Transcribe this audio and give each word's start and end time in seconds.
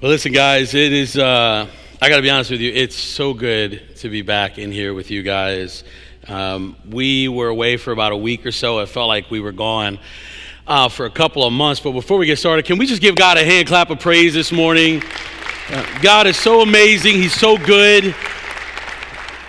Well, 0.00 0.10
listen, 0.10 0.32
guys, 0.32 0.72
it 0.72 0.94
is, 0.94 1.18
uh, 1.18 1.66
I 2.00 2.08
got 2.08 2.16
to 2.16 2.22
be 2.22 2.30
honest 2.30 2.50
with 2.50 2.62
you, 2.62 2.72
it's 2.72 2.96
so 2.96 3.34
good 3.34 3.96
to 3.96 4.08
be 4.08 4.22
back 4.22 4.56
in 4.56 4.72
here 4.72 4.94
with 4.94 5.10
you 5.10 5.22
guys. 5.22 5.84
Um, 6.26 6.74
we 6.88 7.28
were 7.28 7.48
away 7.48 7.76
for 7.76 7.92
about 7.92 8.12
a 8.12 8.16
week 8.16 8.46
or 8.46 8.50
so. 8.50 8.78
It 8.78 8.88
felt 8.88 9.08
like 9.08 9.30
we 9.30 9.40
were 9.40 9.52
gone 9.52 9.98
uh, 10.66 10.88
for 10.88 11.04
a 11.04 11.10
couple 11.10 11.44
of 11.44 11.52
months. 11.52 11.82
But 11.82 11.92
before 11.92 12.16
we 12.16 12.24
get 12.24 12.38
started, 12.38 12.64
can 12.64 12.78
we 12.78 12.86
just 12.86 13.02
give 13.02 13.14
God 13.14 13.36
a 13.36 13.44
hand 13.44 13.68
clap 13.68 13.90
of 13.90 14.00
praise 14.00 14.32
this 14.32 14.50
morning? 14.50 15.02
Uh, 15.68 15.98
God 16.00 16.26
is 16.26 16.38
so 16.38 16.62
amazing, 16.62 17.16
He's 17.16 17.34
so 17.34 17.58
good. 17.58 18.14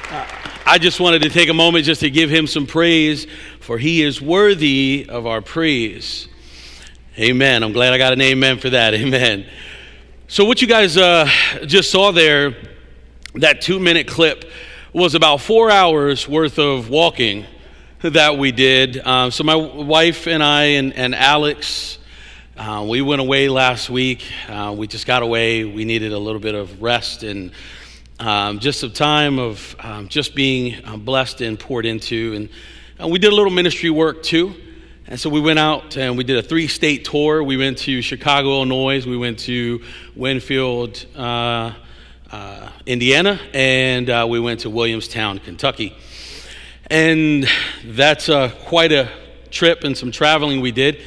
Uh, 0.09 0.27
I 0.65 0.79
just 0.79 0.99
wanted 0.99 1.21
to 1.21 1.29
take 1.29 1.47
a 1.47 1.53
moment 1.53 1.85
just 1.85 2.01
to 2.01 2.09
give 2.09 2.29
Him 2.29 2.45
some 2.45 2.67
praise, 2.67 3.25
for 3.61 3.77
He 3.77 4.03
is 4.03 4.21
worthy 4.21 5.05
of 5.07 5.25
our 5.25 5.41
praise. 5.41 6.27
Amen. 7.17 7.63
I'm 7.63 7.71
glad 7.71 7.93
I 7.93 7.97
got 7.97 8.11
an 8.11 8.19
amen 8.19 8.59
for 8.59 8.71
that. 8.71 8.93
Amen. 8.95 9.45
So, 10.33 10.45
what 10.45 10.61
you 10.61 10.67
guys 10.69 10.95
uh, 10.95 11.27
just 11.65 11.91
saw 11.91 12.13
there, 12.13 12.55
that 13.35 13.59
two 13.59 13.81
minute 13.81 14.07
clip, 14.07 14.49
was 14.93 15.13
about 15.13 15.41
four 15.41 15.69
hours 15.69 16.25
worth 16.25 16.57
of 16.57 16.89
walking 16.89 17.45
that 18.01 18.37
we 18.37 18.53
did. 18.53 19.05
Um, 19.05 19.31
so, 19.31 19.43
my 19.43 19.55
wife 19.55 20.27
and 20.27 20.41
I 20.41 20.63
and, 20.77 20.93
and 20.93 21.13
Alex, 21.13 21.97
uh, 22.55 22.85
we 22.87 23.01
went 23.01 23.19
away 23.19 23.49
last 23.49 23.89
week. 23.89 24.23
Uh, 24.47 24.73
we 24.73 24.87
just 24.87 25.05
got 25.05 25.21
away. 25.21 25.65
We 25.65 25.83
needed 25.83 26.13
a 26.13 26.17
little 26.17 26.39
bit 26.39 26.55
of 26.55 26.81
rest 26.81 27.23
and 27.23 27.51
um, 28.17 28.59
just 28.59 28.79
some 28.79 28.93
time 28.93 29.37
of 29.37 29.75
um, 29.81 30.07
just 30.07 30.33
being 30.33 30.81
uh, 30.85 30.95
blessed 30.95 31.41
and 31.41 31.59
poured 31.59 31.85
into. 31.85 32.35
And, 32.35 32.49
and 32.99 33.11
we 33.11 33.19
did 33.19 33.33
a 33.33 33.35
little 33.35 33.51
ministry 33.51 33.89
work 33.89 34.23
too. 34.23 34.55
And 35.11 35.19
so 35.19 35.29
we 35.29 35.41
went 35.41 35.59
out 35.59 35.97
and 35.97 36.17
we 36.17 36.23
did 36.23 36.37
a 36.37 36.41
three 36.41 36.69
state 36.69 37.03
tour. 37.03 37.43
We 37.43 37.57
went 37.57 37.79
to 37.79 38.01
Chicago, 38.01 38.51
Illinois. 38.51 39.05
We 39.05 39.17
went 39.17 39.39
to 39.39 39.83
Winfield, 40.15 41.05
uh, 41.17 41.73
uh, 42.31 42.69
Indiana. 42.85 43.37
And 43.53 44.09
uh, 44.09 44.25
we 44.29 44.39
went 44.39 44.61
to 44.61 44.69
Williamstown, 44.69 45.39
Kentucky. 45.39 45.93
And 46.87 47.45
that's 47.83 48.29
uh, 48.29 48.53
quite 48.63 48.93
a 48.93 49.11
trip 49.49 49.83
and 49.83 49.97
some 49.97 50.13
traveling 50.13 50.61
we 50.61 50.71
did. 50.71 51.01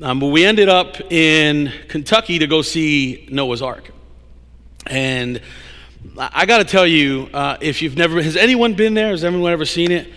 Um, 0.00 0.20
but 0.20 0.28
we 0.28 0.44
ended 0.44 0.68
up 0.68 1.00
in 1.10 1.72
Kentucky 1.88 2.38
to 2.38 2.46
go 2.46 2.62
see 2.62 3.26
Noah's 3.32 3.62
Ark. 3.62 3.90
And 4.86 5.40
I 6.16 6.46
got 6.46 6.58
to 6.58 6.64
tell 6.64 6.86
you, 6.86 7.28
uh, 7.34 7.56
if 7.60 7.82
you've 7.82 7.96
never, 7.96 8.22
has 8.22 8.36
anyone 8.36 8.74
been 8.74 8.94
there? 8.94 9.08
Has 9.08 9.24
anyone 9.24 9.50
ever 9.50 9.66
seen 9.66 9.90
it? 9.90 10.08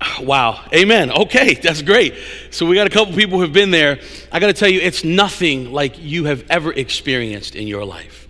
Wow. 0.20 0.64
Amen. 0.72 1.10
Okay, 1.10 1.54
that's 1.54 1.82
great. 1.82 2.14
So 2.50 2.66
we 2.66 2.74
got 2.74 2.86
a 2.86 2.90
couple 2.90 3.14
people 3.14 3.40
who've 3.40 3.52
been 3.52 3.70
there. 3.70 4.00
I 4.30 4.38
got 4.38 4.48
to 4.48 4.52
tell 4.52 4.68
you, 4.68 4.80
it's 4.80 5.04
nothing 5.04 5.72
like 5.72 5.98
you 5.98 6.24
have 6.24 6.44
ever 6.50 6.72
experienced 6.72 7.56
in 7.56 7.66
your 7.66 7.84
life. 7.84 8.28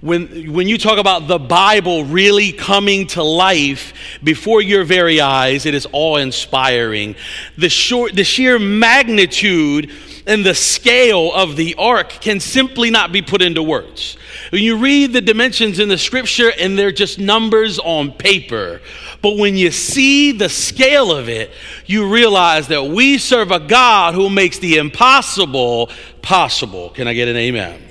When, 0.00 0.52
when 0.52 0.66
you 0.66 0.78
talk 0.78 0.98
about 0.98 1.28
the 1.28 1.38
Bible 1.38 2.04
really 2.04 2.50
coming 2.50 3.06
to 3.08 3.22
life 3.22 4.18
before 4.24 4.60
your 4.60 4.82
very 4.82 5.20
eyes, 5.20 5.64
it 5.64 5.74
is 5.74 5.86
awe 5.92 6.16
inspiring. 6.16 7.14
The, 7.56 7.68
short, 7.68 8.16
the 8.16 8.24
sheer 8.24 8.58
magnitude 8.58 9.92
and 10.26 10.44
the 10.44 10.54
scale 10.54 11.32
of 11.32 11.56
the 11.56 11.74
ark 11.76 12.10
can 12.20 12.38
simply 12.40 12.90
not 12.90 13.12
be 13.12 13.22
put 13.22 13.42
into 13.42 13.62
words. 13.62 14.16
When 14.50 14.62
you 14.62 14.76
read 14.76 15.12
the 15.12 15.20
dimensions 15.20 15.78
in 15.78 15.88
the 15.88 15.98
scripture 15.98 16.52
and 16.58 16.78
they're 16.78 16.92
just 16.92 17.18
numbers 17.18 17.78
on 17.78 18.12
paper, 18.12 18.80
but 19.20 19.36
when 19.36 19.56
you 19.56 19.70
see 19.70 20.32
the 20.32 20.48
scale 20.48 21.12
of 21.12 21.28
it, 21.28 21.50
you 21.86 22.08
realize 22.08 22.68
that 22.68 22.84
we 22.84 23.18
serve 23.18 23.50
a 23.50 23.60
God 23.60 24.14
who 24.14 24.30
makes 24.30 24.58
the 24.58 24.76
impossible 24.76 25.90
possible. 26.22 26.90
Can 26.90 27.08
I 27.08 27.14
get 27.14 27.28
an 27.28 27.36
amen? 27.36 27.82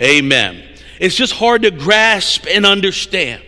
Amen. 0.00 0.62
It's 0.98 1.14
just 1.14 1.34
hard 1.34 1.62
to 1.62 1.70
grasp 1.70 2.46
and 2.48 2.64
understand. 2.64 3.42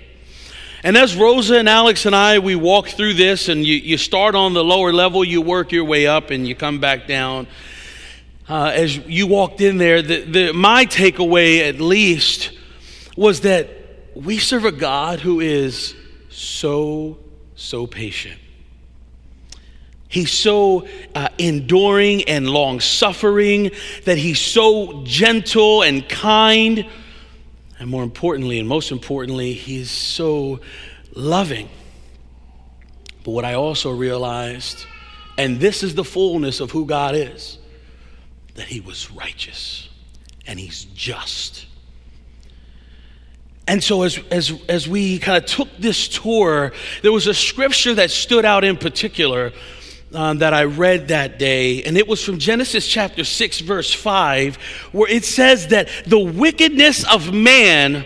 And 0.82 0.98
as 0.98 1.16
Rosa 1.16 1.56
and 1.58 1.68
Alex 1.68 2.04
and 2.04 2.14
I, 2.14 2.38
we 2.38 2.56
walk 2.56 2.88
through 2.88 3.14
this, 3.14 3.48
and 3.48 3.64
you, 3.64 3.76
you 3.76 3.96
start 3.96 4.34
on 4.34 4.52
the 4.52 4.62
lower 4.62 4.92
level, 4.92 5.24
you 5.24 5.40
work 5.40 5.72
your 5.72 5.84
way 5.84 6.06
up, 6.06 6.30
and 6.30 6.46
you 6.46 6.54
come 6.54 6.78
back 6.78 7.06
down 7.06 7.46
uh, 8.48 8.72
as 8.74 8.96
you 8.96 9.26
walked 9.26 9.60
in 9.60 9.78
there, 9.78 10.02
the, 10.02 10.20
the, 10.22 10.52
my 10.52 10.84
takeaway 10.84 11.66
at 11.66 11.80
least 11.80 12.52
was 13.16 13.40
that 13.42 13.68
we 14.14 14.38
serve 14.38 14.64
a 14.64 14.72
God 14.72 15.20
who 15.20 15.40
is 15.40 15.94
so, 16.28 17.18
so 17.54 17.86
patient. 17.86 18.38
He's 20.08 20.30
so 20.30 20.86
uh, 21.14 21.28
enduring 21.38 22.24
and 22.24 22.48
long 22.48 22.80
suffering, 22.80 23.70
that 24.04 24.18
he's 24.18 24.40
so 24.40 25.02
gentle 25.04 25.82
and 25.82 26.08
kind. 26.08 26.86
And 27.80 27.90
more 27.90 28.04
importantly, 28.04 28.60
and 28.60 28.68
most 28.68 28.92
importantly, 28.92 29.54
he's 29.54 29.90
so 29.90 30.60
loving. 31.14 31.68
But 33.24 33.30
what 33.30 33.44
I 33.44 33.54
also 33.54 33.90
realized, 33.90 34.84
and 35.38 35.58
this 35.58 35.82
is 35.82 35.94
the 35.94 36.04
fullness 36.04 36.60
of 36.60 36.70
who 36.70 36.84
God 36.84 37.14
is 37.16 37.58
that 38.54 38.66
he 38.66 38.80
was 38.80 39.10
righteous 39.10 39.88
and 40.46 40.58
he's 40.58 40.84
just. 40.84 41.66
And 43.66 43.82
so, 43.82 44.02
as, 44.02 44.18
as, 44.30 44.52
as 44.68 44.86
we 44.86 45.18
kind 45.18 45.42
of 45.42 45.48
took 45.48 45.68
this 45.78 46.08
tour, 46.08 46.72
there 47.02 47.12
was 47.12 47.26
a 47.26 47.34
scripture 47.34 47.94
that 47.94 48.10
stood 48.10 48.44
out 48.44 48.62
in 48.62 48.76
particular 48.76 49.52
um, 50.12 50.38
that 50.38 50.52
I 50.52 50.64
read 50.64 51.08
that 51.08 51.38
day, 51.38 51.82
and 51.82 51.96
it 51.96 52.06
was 52.06 52.22
from 52.22 52.38
Genesis 52.38 52.86
chapter 52.86 53.24
6, 53.24 53.60
verse 53.60 53.92
5, 53.92 54.56
where 54.92 55.10
it 55.10 55.24
says 55.24 55.68
that 55.68 55.88
the 56.06 56.18
wickedness 56.18 57.04
of 57.10 57.32
man 57.32 58.04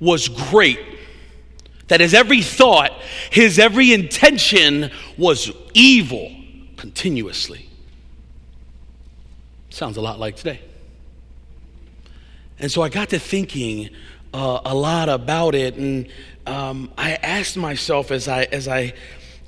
was 0.00 0.28
great. 0.28 0.78
That 1.88 2.00
his 2.00 2.14
every 2.14 2.42
thought, 2.42 2.92
his 3.30 3.58
every 3.58 3.92
intention 3.92 4.90
was 5.16 5.50
evil 5.74 6.30
continuously. 6.76 7.69
Sounds 9.70 9.96
a 9.96 10.00
lot 10.00 10.18
like 10.18 10.36
today. 10.36 10.60
And 12.58 12.70
so 12.70 12.82
I 12.82 12.88
got 12.88 13.08
to 13.10 13.18
thinking 13.18 13.90
uh, 14.34 14.60
a 14.64 14.74
lot 14.74 15.08
about 15.08 15.54
it, 15.54 15.76
and 15.76 16.08
um, 16.46 16.92
I 16.98 17.12
asked 17.14 17.56
myself 17.56 18.10
as 18.10 18.28
I 18.28 18.44
as 18.44 18.68
I 18.68 18.92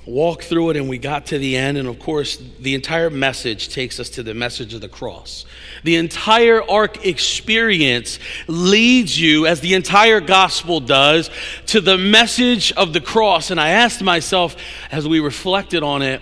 walked 0.05 0.43
through 0.43 0.71
it 0.71 0.77
and 0.77 0.89
we 0.89 0.97
got 0.97 1.27
to 1.27 1.37
the 1.37 1.55
end, 1.55 1.77
and 1.77 1.87
of 1.87 1.99
course, 1.99 2.37
the 2.59 2.75
entire 2.75 3.09
message 3.09 3.69
takes 3.69 3.99
us 3.99 4.09
to 4.09 4.23
the 4.23 4.33
message 4.33 4.73
of 4.73 4.81
the 4.81 4.89
cross. 4.89 5.45
The 5.83 5.95
entire 5.95 6.61
ark 6.69 7.05
experience 7.05 8.19
leads 8.47 9.19
you, 9.19 9.45
as 9.45 9.61
the 9.61 9.75
entire 9.75 10.19
gospel 10.19 10.79
does, 10.79 11.29
to 11.67 11.79
the 11.79 11.97
message 11.97 12.71
of 12.73 12.93
the 12.93 13.01
cross. 13.01 13.51
And 13.51 13.59
I 13.59 13.69
asked 13.69 14.01
myself 14.01 14.55
as 14.91 15.07
we 15.07 15.19
reflected 15.19 15.83
on 15.83 16.01
it, 16.01 16.21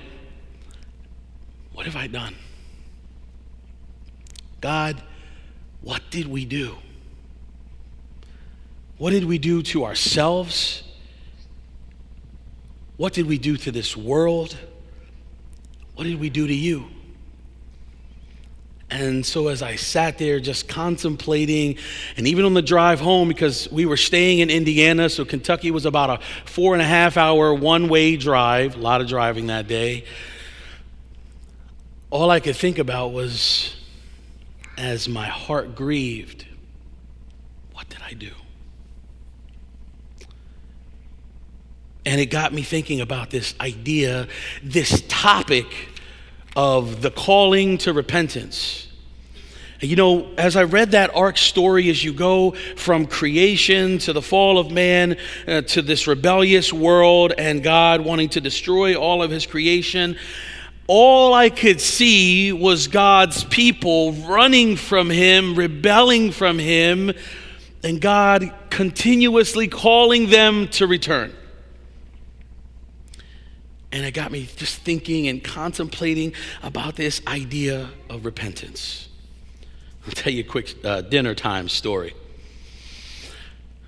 what 1.73 1.85
have 1.85 1.95
I 1.95 2.07
done? 2.07 2.35
God, 4.61 5.01
what 5.81 6.01
did 6.11 6.27
we 6.27 6.45
do? 6.45 6.77
What 8.97 9.09
did 9.09 9.25
we 9.25 9.39
do 9.39 9.63
to 9.63 9.83
ourselves? 9.83 10.83
What 12.97 13.13
did 13.13 13.25
we 13.25 13.39
do 13.39 13.57
to 13.57 13.71
this 13.71 13.97
world? 13.97 14.55
What 15.95 16.03
did 16.03 16.19
we 16.19 16.29
do 16.29 16.45
to 16.45 16.53
you? 16.53 16.85
And 18.91 19.25
so, 19.25 19.47
as 19.47 19.63
I 19.63 19.77
sat 19.77 20.17
there 20.17 20.39
just 20.39 20.67
contemplating, 20.67 21.77
and 22.17 22.27
even 22.27 22.45
on 22.45 22.53
the 22.53 22.61
drive 22.61 22.99
home, 22.99 23.29
because 23.29 23.71
we 23.71 23.85
were 23.85 23.97
staying 23.97 24.39
in 24.39 24.49
Indiana, 24.49 25.09
so 25.09 25.25
Kentucky 25.25 25.71
was 25.71 25.85
about 25.85 26.09
a 26.09 26.19
four 26.45 26.73
and 26.73 26.81
a 26.81 26.85
half 26.85 27.17
hour 27.17 27.53
one 27.53 27.87
way 27.87 28.17
drive, 28.17 28.75
a 28.75 28.79
lot 28.79 29.01
of 29.01 29.07
driving 29.07 29.47
that 29.47 29.67
day, 29.67 30.03
all 32.11 32.29
I 32.29 32.41
could 32.41 32.57
think 32.57 32.77
about 32.77 33.13
was 33.13 33.73
as 34.81 35.07
my 35.07 35.27
heart 35.27 35.75
grieved, 35.75 36.47
what 37.71 37.87
did 37.87 37.99
I 38.03 38.13
do? 38.13 38.31
And 42.03 42.19
it 42.19 42.25
got 42.31 42.51
me 42.51 42.63
thinking 42.63 42.99
about 42.99 43.29
this 43.29 43.53
idea, 43.61 44.27
this 44.63 45.03
topic 45.07 45.67
of 46.55 47.03
the 47.03 47.11
calling 47.11 47.77
to 47.77 47.93
repentance. 47.93 48.87
You 49.81 49.95
know, 49.95 50.31
as 50.35 50.55
I 50.55 50.63
read 50.63 50.91
that 50.91 51.15
ark 51.15 51.37
story, 51.37 51.87
as 51.91 52.03
you 52.03 52.11
go 52.11 52.51
from 52.75 53.05
creation 53.05 53.99
to 53.99 54.13
the 54.13 54.21
fall 54.21 54.57
of 54.57 54.71
man 54.71 55.17
uh, 55.47 55.61
to 55.61 55.83
this 55.83 56.07
rebellious 56.07 56.73
world 56.73 57.33
and 57.37 57.61
God 57.61 58.01
wanting 58.01 58.29
to 58.29 58.41
destroy 58.41 58.95
all 58.95 59.21
of 59.21 59.29
his 59.29 59.45
creation, 59.45 60.17
all 60.93 61.33
I 61.33 61.49
could 61.49 61.79
see 61.79 62.51
was 62.51 62.89
God's 62.89 63.45
people 63.45 64.11
running 64.11 64.75
from 64.75 65.09
Him, 65.09 65.55
rebelling 65.55 66.31
from 66.31 66.59
Him, 66.59 67.13
and 67.81 68.01
God 68.01 68.53
continuously 68.69 69.69
calling 69.69 70.29
them 70.29 70.67
to 70.71 70.87
return. 70.87 71.33
And 73.93 74.03
it 74.03 74.13
got 74.13 74.33
me 74.33 74.49
just 74.57 74.81
thinking 74.81 75.29
and 75.29 75.41
contemplating 75.41 76.33
about 76.61 76.97
this 76.97 77.21
idea 77.25 77.89
of 78.09 78.25
repentance. 78.25 79.07
I'll 80.05 80.11
tell 80.11 80.33
you 80.33 80.41
a 80.41 80.45
quick 80.45 80.75
uh, 80.83 81.03
dinner 81.03 81.33
time 81.33 81.69
story. 81.69 82.13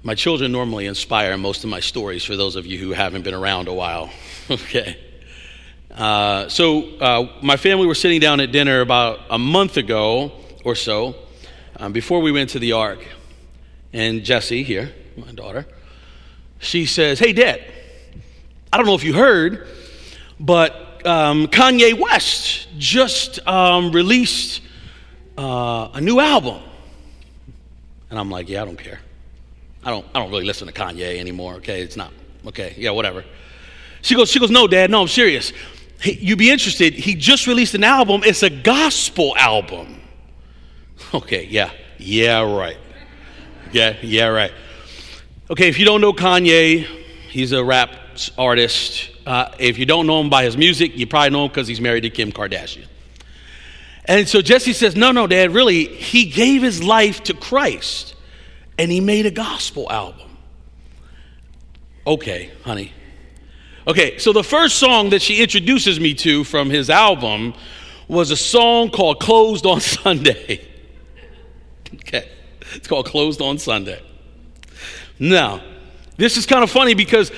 My 0.03 0.15
children 0.15 0.53
normally 0.53 0.85
inspire 0.85 1.37
most 1.37 1.65
of 1.65 1.69
my 1.69 1.81
stories 1.81 2.23
for 2.23 2.37
those 2.37 2.55
of 2.55 2.65
you 2.65 2.77
who 2.77 2.93
haven't 2.93 3.23
been 3.23 3.33
around 3.33 3.67
a 3.67 3.73
while. 3.73 4.09
okay. 4.49 4.97
Uh, 5.93 6.49
so, 6.49 6.89
uh, 6.97 7.29
my 7.43 7.55
family 7.55 7.85
were 7.85 7.93
sitting 7.95 8.19
down 8.19 8.39
at 8.39 8.51
dinner 8.51 8.81
about 8.81 9.19
a 9.29 9.37
month 9.37 9.77
ago 9.77 10.31
or 10.63 10.73
so 10.73 11.15
um, 11.77 11.93
before 11.93 12.19
we 12.19 12.31
went 12.31 12.49
to 12.51 12.59
the 12.59 12.71
ark. 12.71 13.05
And 13.93 14.23
Jessie, 14.23 14.63
here, 14.63 14.91
my 15.15 15.31
daughter, 15.33 15.67
she 16.57 16.87
says, 16.87 17.19
Hey, 17.19 17.31
Dad, 17.31 17.63
I 18.71 18.77
don't 18.77 18.87
know 18.87 18.95
if 18.95 19.03
you 19.03 19.13
heard, 19.13 19.67
but 20.39 21.05
um, 21.05 21.47
Kanye 21.47 21.93
West 21.93 22.67
just 22.79 23.45
um, 23.47 23.91
released 23.91 24.61
uh, 25.37 25.89
a 25.93 26.01
new 26.01 26.19
album. 26.19 26.59
And 28.09 28.17
I'm 28.17 28.31
like, 28.31 28.49
Yeah, 28.49 28.63
I 28.63 28.65
don't 28.65 28.79
care. 28.79 28.99
I 29.83 29.91
don't, 29.91 30.05
I 30.15 30.19
don't 30.19 30.31
really 30.31 30.45
listen 30.45 30.67
to 30.67 30.73
Kanye 30.73 31.19
anymore, 31.19 31.55
okay? 31.55 31.81
It's 31.81 31.97
not, 31.97 32.11
okay, 32.47 32.73
yeah, 32.77 32.91
whatever. 32.91 33.23
She 34.01 34.15
goes, 34.15 34.29
she 34.29 34.39
goes, 34.39 34.51
no, 34.51 34.67
Dad, 34.67 34.89
no, 34.89 35.01
I'm 35.01 35.07
serious. 35.07 35.53
Hey, 36.03 36.17
you'd 36.19 36.37
be 36.37 36.51
interested. 36.51 36.93
He 36.95 37.15
just 37.15 37.47
released 37.47 37.75
an 37.75 37.85
album. 37.85 38.23
It's 38.25 38.43
a 38.43 38.49
gospel 38.49 39.33
album. 39.37 40.01
Okay, 41.13 41.45
yeah, 41.45 41.71
yeah, 41.97 42.41
right. 42.41 42.75
Yeah, 43.71 43.95
yeah, 44.01 44.27
right. 44.27 44.51
Okay, 45.49 45.69
if 45.69 45.79
you 45.79 45.85
don't 45.85 46.01
know 46.01 46.11
Kanye, 46.11 46.83
he's 47.29 47.53
a 47.53 47.63
rap 47.63 47.91
artist. 48.37 49.11
Uh, 49.25 49.53
if 49.59 49.77
you 49.77 49.85
don't 49.85 50.05
know 50.05 50.19
him 50.19 50.29
by 50.29 50.43
his 50.43 50.57
music, 50.57 50.97
you 50.97 51.07
probably 51.07 51.29
know 51.29 51.45
him 51.45 51.51
because 51.51 51.69
he's 51.69 51.79
married 51.79 52.01
to 52.01 52.09
Kim 52.09 52.33
Kardashian. 52.33 52.85
And 54.03 54.27
so 54.27 54.41
Jesse 54.41 54.73
says, 54.73 54.97
No, 54.97 55.13
no, 55.13 55.25
Dad, 55.25 55.53
really, 55.53 55.85
he 55.85 56.25
gave 56.25 56.61
his 56.61 56.83
life 56.83 57.23
to 57.23 57.33
Christ 57.33 58.13
and 58.77 58.91
he 58.91 58.99
made 58.99 59.25
a 59.25 59.31
gospel 59.31 59.89
album. 59.89 60.29
Okay, 62.05 62.51
honey. 62.65 62.91
Okay, 63.85 64.17
so 64.17 64.31
the 64.31 64.43
first 64.43 64.77
song 64.77 65.09
that 65.09 65.21
she 65.21 65.41
introduces 65.43 65.99
me 65.99 66.13
to 66.13 66.45
from 66.45 66.69
his 66.69 66.89
album 66.89 67.53
was 68.07 68.31
a 68.31 68.37
song 68.37 68.89
called 68.89 69.19
Closed 69.19 69.65
on 69.65 69.81
Sunday. 69.81 70.65
okay, 71.95 72.29
it's 72.75 72.87
called 72.87 73.07
Closed 73.07 73.41
on 73.41 73.57
Sunday. 73.57 74.01
Now, 75.19 75.61
this 76.15 76.37
is 76.37 76.45
kind 76.45 76.63
of 76.63 76.71
funny 76.71 76.93
because 76.93 77.31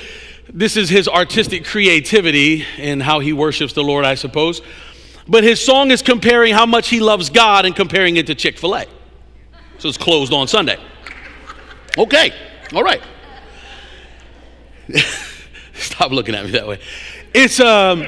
this 0.53 0.77
is 0.77 0.87
his 0.87 1.07
artistic 1.07 1.65
creativity 1.65 2.63
and 2.77 3.01
how 3.01 3.19
he 3.21 3.33
worships 3.33 3.73
the 3.73 3.83
Lord, 3.83 4.05
I 4.05 4.13
suppose. 4.13 4.61
But 5.27 5.43
his 5.43 5.59
song 5.59 5.89
is 5.89 6.03
comparing 6.03 6.53
how 6.53 6.67
much 6.67 6.89
he 6.89 6.99
loves 6.99 7.31
God 7.31 7.65
and 7.65 7.75
comparing 7.75 8.17
it 8.17 8.27
to 8.27 8.35
Chick 8.35 8.59
fil 8.59 8.75
A. 8.75 8.85
So 9.79 9.89
it's 9.89 9.97
closed 9.97 10.31
on 10.31 10.47
Sunday. 10.47 10.77
Okay, 11.97 12.31
all 12.71 12.83
right. 12.83 13.01
Stop 15.95 16.11
looking 16.11 16.35
at 16.35 16.43
me 16.43 16.51
that 16.51 16.67
way. 16.67 16.79
It's, 17.33 17.61
um, 17.61 18.05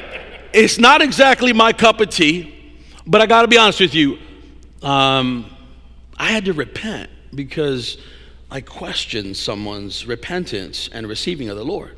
it's 0.52 0.78
not 0.78 1.02
exactly 1.02 1.54
my 1.54 1.72
cup 1.72 2.02
of 2.02 2.10
tea, 2.10 2.76
but 3.06 3.22
I 3.22 3.26
got 3.28 3.44
to 3.44 3.48
be 3.48 3.58
honest 3.58 3.80
with 3.80 3.96
you. 3.96 4.18
Um, 4.82 5.50
I 6.18 6.28
had 6.28 6.46
to 6.46 6.54
repent 6.54 7.10
because 7.34 7.98
I 8.52 8.60
questioned 8.60 9.38
someone's 9.38 10.06
repentance 10.06 10.90
and 10.92 11.08
receiving 11.08 11.48
of 11.48 11.56
the 11.56 11.64
Lord. 11.64 11.96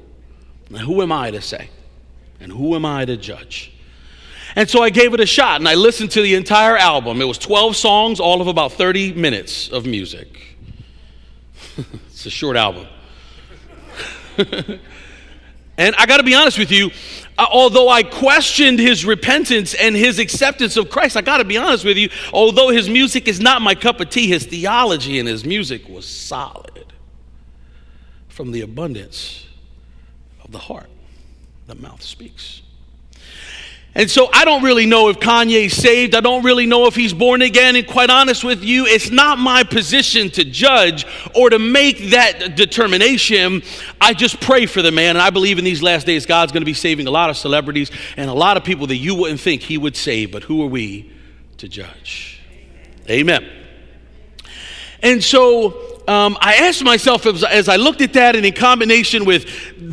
Now, 0.70 0.80
who 0.80 1.02
am 1.02 1.12
I 1.12 1.32
to 1.32 1.42
say? 1.42 1.72
And 2.40 2.52
who 2.52 2.76
am 2.76 2.86
I 2.86 3.06
to 3.06 3.18
judge? 3.18 3.74
And 4.56 4.70
so 4.70 4.84
I 4.84 4.92
gave 4.92 5.16
it 5.16 5.20
a 5.20 5.26
shot 5.26 5.60
and 5.60 5.68
I 5.68 5.74
listened 5.74 6.12
to 6.12 6.22
the 6.22 6.36
entire 6.36 6.78
album. 6.78 7.20
It 7.20 7.26
was 7.26 7.40
12 7.40 7.76
songs, 7.76 8.20
all 8.20 8.42
of 8.42 8.48
about 8.48 8.74
30 8.74 9.14
minutes 9.14 9.70
of 9.70 9.88
music. 9.88 10.56
it's 11.78 12.28
a 12.28 12.30
short 12.30 12.58
album. 12.58 12.86
and 15.80 15.96
I 15.98 16.06
got 16.06 16.18
to 16.18 16.24
be 16.24 16.36
honest 16.36 16.60
with 16.60 16.72
you, 16.72 16.92
uh, 17.38 17.48
although 17.50 17.88
I 17.88 18.04
questioned 18.04 18.80
his 18.80 19.06
repentance 19.06 19.74
and 19.74 19.96
his 19.96 20.20
acceptance 20.20 20.76
of 20.76 20.90
Christ, 20.90 21.16
I 21.16 21.22
got 21.22 21.38
to 21.38 21.46
be 21.46 21.58
honest 21.58 21.86
with 21.86 21.98
you, 21.98 22.10
although 22.34 22.68
his 22.68 22.90
music 22.90 23.30
is 23.30 23.40
not 23.40 23.62
my 23.62 23.76
cup 23.76 24.02
of 24.02 24.10
tea, 24.10 24.28
his 24.28 24.46
theology 24.46 25.20
and 25.20 25.28
his 25.28 25.46
music 25.46 25.88
was 25.88 26.06
solid 26.06 26.94
from 28.28 28.52
the 28.52 28.60
abundance 28.60 29.48
of 30.44 30.52
the 30.52 30.60
heart. 30.60 30.90
The 31.68 31.76
mouth 31.76 32.04
speaks. 32.04 32.62
And 33.96 34.10
so 34.10 34.30
I 34.32 34.46
don't 34.46 34.64
really 34.64 34.86
know 34.86 35.10
if 35.10 35.20
Kanye's 35.20 35.74
saved. 35.74 36.14
I 36.14 36.22
don't 36.22 36.44
really 36.44 36.68
know 36.68 36.86
if 36.86 36.96
he's 36.96 37.12
born 37.12 37.42
again. 37.42 37.76
And 37.76 37.88
quite 37.88 38.12
honest 38.12 38.44
with 38.44 38.64
you, 38.64 38.86
it's 38.86 39.10
not 39.10 39.40
my 39.40 39.64
position 39.64 40.30
to 40.32 40.46
judge 40.46 41.08
or 41.34 41.50
to 41.50 41.58
make 41.58 42.12
that 42.12 42.56
determination. 42.56 43.64
I 44.00 44.14
just 44.14 44.40
pray 44.40 44.68
for 44.68 44.84
the 44.84 44.92
man. 44.92 45.16
And 45.16 45.22
I 45.22 45.32
believe 45.32 45.58
in 45.58 45.66
these 45.66 45.82
last 45.82 46.06
days, 46.06 46.28
God's 46.28 46.52
going 46.52 46.62
to 46.62 46.66
be 46.66 46.74
saving 46.74 47.08
a 47.08 47.12
lot 47.12 47.32
of 47.32 47.38
celebrities 47.38 47.90
and 48.16 48.30
a 48.30 48.34
lot 48.34 48.58
of 48.58 48.64
people 48.64 48.88
that 48.88 48.98
you 48.98 49.16
wouldn't 49.16 49.40
think 49.40 49.64
he 49.64 49.78
would 49.78 49.96
save. 49.96 50.32
But 50.32 50.44
who 50.44 50.62
are 50.62 50.68
we 50.68 51.12
to 51.58 51.68
judge? 51.68 52.42
Amen. 53.10 53.50
And 55.02 55.24
so 55.24 55.89
um, 56.10 56.40
I 56.42 56.56
asked 56.56 56.84
myself 56.84 57.28
as, 57.28 57.44
as, 57.44 57.70
I 57.70 57.76
looked 57.76 58.02
at 58.02 58.14
that 58.14 58.36
and 58.36 58.44
in 58.44 58.54
combination 58.54 59.26
with 59.26 59.46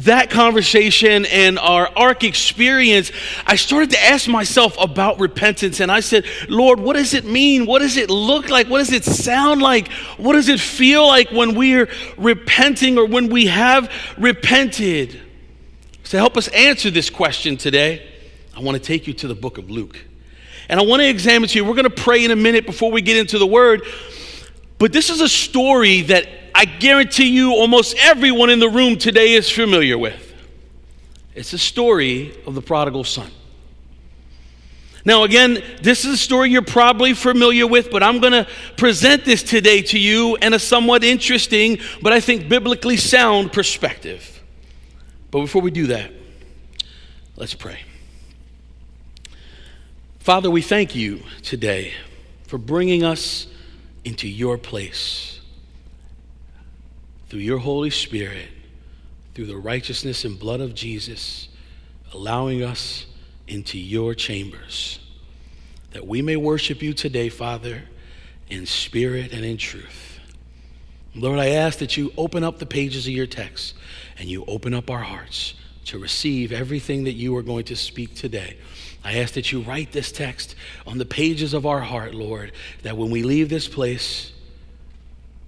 that 0.05 0.31
conversation 0.31 1.27
and 1.27 1.59
our 1.59 1.91
ark 1.95 2.25
experience, 2.25 3.13
I 3.47 3.57
started 3.57 3.91
to 3.91 4.03
ask 4.03 4.27
myself 4.27 4.79
about 4.81 5.21
repentance. 5.21 5.81
And 5.81 5.93
I 5.93 6.01
said, 6.01 6.25
Lord, 6.49 6.81
what 6.81 6.97
does 6.97 7.13
it 7.13 7.27
mean? 7.27 7.67
What 7.67 7.81
does 7.81 7.99
it 7.99 8.09
look 8.09 8.49
like? 8.49 8.67
What 8.67 8.79
does 8.79 8.93
it 8.93 9.05
sound 9.05 9.61
like? 9.61 9.93
What 10.17 10.33
does 10.33 10.49
it 10.49 10.59
feel 10.59 11.07
like 11.07 11.31
when 11.33 11.55
we're 11.55 11.87
repenting 12.17 12.97
or 12.97 13.05
when 13.05 13.29
we 13.29 13.49
have 13.49 13.93
repented? 14.17 15.21
So 16.03 16.17
help 16.17 16.39
us 16.39 16.49
answer 16.49 16.91
this 16.91 17.11
question 17.11 17.59
today, 17.59 18.11
I 18.57 18.61
want 18.61 18.79
to 18.79 18.83
take 18.83 19.07
you 19.07 19.13
to 19.13 19.29
the 19.29 19.35
book 19.35 19.59
of 19.59 19.71
Luke. 19.71 20.03
And 20.71 20.81
I 20.81 20.83
want 20.83 21.03
to 21.03 21.09
examine 21.09 21.51
to 21.51 21.59
you. 21.59 21.65
We're 21.67 21.75
going 21.75 21.85
to 21.85 21.91
pray 21.91 22.25
in 22.25 22.31
a 22.31 22.37
minute 22.37 22.65
before 22.65 22.91
we 22.91 23.03
get 23.03 23.19
into 23.19 23.39
the 23.39 23.47
word. 23.47 23.83
But 24.79 24.93
this 24.93 25.11
is 25.11 25.21
a 25.21 25.29
story 25.29 26.03
that 26.03 26.29
I 26.55 26.65
guarantee 26.65 27.29
you 27.29 27.53
almost 27.53 27.97
everyone 27.99 28.51
in 28.51 28.59
the 28.59 28.69
room 28.69 28.97
today 28.97 29.33
is 29.33 29.51
familiar 29.51 29.97
with. 29.97 30.35
It's 31.35 31.53
a 31.53 31.59
story 31.59 32.35
of 32.47 32.55
the 32.55 32.63
prodigal 32.63 33.05
son. 33.05 33.31
Now, 35.05 35.23
again, 35.23 35.63
this 35.83 36.05
is 36.05 36.15
a 36.15 36.17
story 36.17 36.51
you're 36.51 36.63
probably 36.63 37.15
familiar 37.15 37.67
with, 37.67 37.91
but 37.93 38.03
I'm 38.03 38.19
going 38.19 38.33
to 38.33 38.49
present 38.77 39.25
this 39.25 39.43
today 39.43 39.81
to 39.83 39.99
you 39.99 40.37
in 40.37 40.53
a 40.53 40.59
somewhat 40.59 41.05
interesting, 41.05 41.79
but 42.03 42.13
I 42.13 42.19
think 42.19 42.49
biblically 42.49 42.97
sound 42.97 43.53
perspective. 43.53 44.43
But 45.31 45.43
before 45.43 45.63
we 45.63 45.71
do 45.71 45.87
that, 45.89 46.11
let's 47.37 47.55
pray. 47.55 47.79
Father, 50.19 50.51
we 50.51 50.61
thank 50.61 50.97
you 50.97 51.23
today 51.43 51.95
for 52.49 52.59
bringing 52.59 53.05
us 53.05 53.47
into 54.07 54.29
your 54.29 54.57
place 54.57 55.41
through 57.29 57.41
your 57.41 57.59
Holy 57.59 57.91
Spirit, 57.91 58.47
through 59.35 59.47
the 59.47 59.57
righteousness 59.57 60.25
and 60.25 60.39
blood 60.39 60.61
of 60.61 60.77
Jesus, 60.77 61.49
allowing 62.15 62.63
us 62.63 63.07
into 63.49 63.77
your 63.77 64.15
chambers, 64.15 65.01
that 65.91 66.07
we 66.07 66.23
may 66.23 66.37
worship 66.37 66.83
you 66.83 66.95
today, 66.95 67.29
Father, 67.29 67.83
in 68.49 68.65
spirit 68.65 69.33
and 69.33 69.45
in 69.45 69.57
truth. 69.57 70.21
Lord, 71.17 71.41
I 71.41 71.49
ask 71.49 71.81
that 71.81 71.97
you 71.97 72.13
open 72.17 72.45
up 72.45 72.61
the 72.61 72.67
pages 72.67 73.09
of 73.09 73.13
your 73.13 73.27
text 73.27 73.75
and 74.19 74.29
you 74.29 74.45
open 74.47 74.73
up 74.73 74.89
our 74.89 75.03
hearts 75.03 75.55
to 75.87 75.99
receive 75.99 76.53
everything 76.53 77.05
that 77.05 77.15
you 77.15 77.37
are 77.37 77.43
going 77.43 77.65
to 77.65 77.75
speak 77.75 78.15
today. 78.15 78.57
I 79.07 79.19
ask 79.19 79.35
that 79.35 79.53
you 79.53 79.61
write 79.61 79.93
this 79.93 80.11
text 80.11 80.57
on 80.85 80.99
the 80.99 81.05
pages 81.05 81.55
of 81.55 81.65
our 81.65 81.81
heart, 81.81 82.13
Lord, 82.13 82.51
that 82.83 82.97
when 82.97 83.09
we 83.09 83.23
leave 83.23 83.49
this 83.49 83.69
place, 83.69 84.33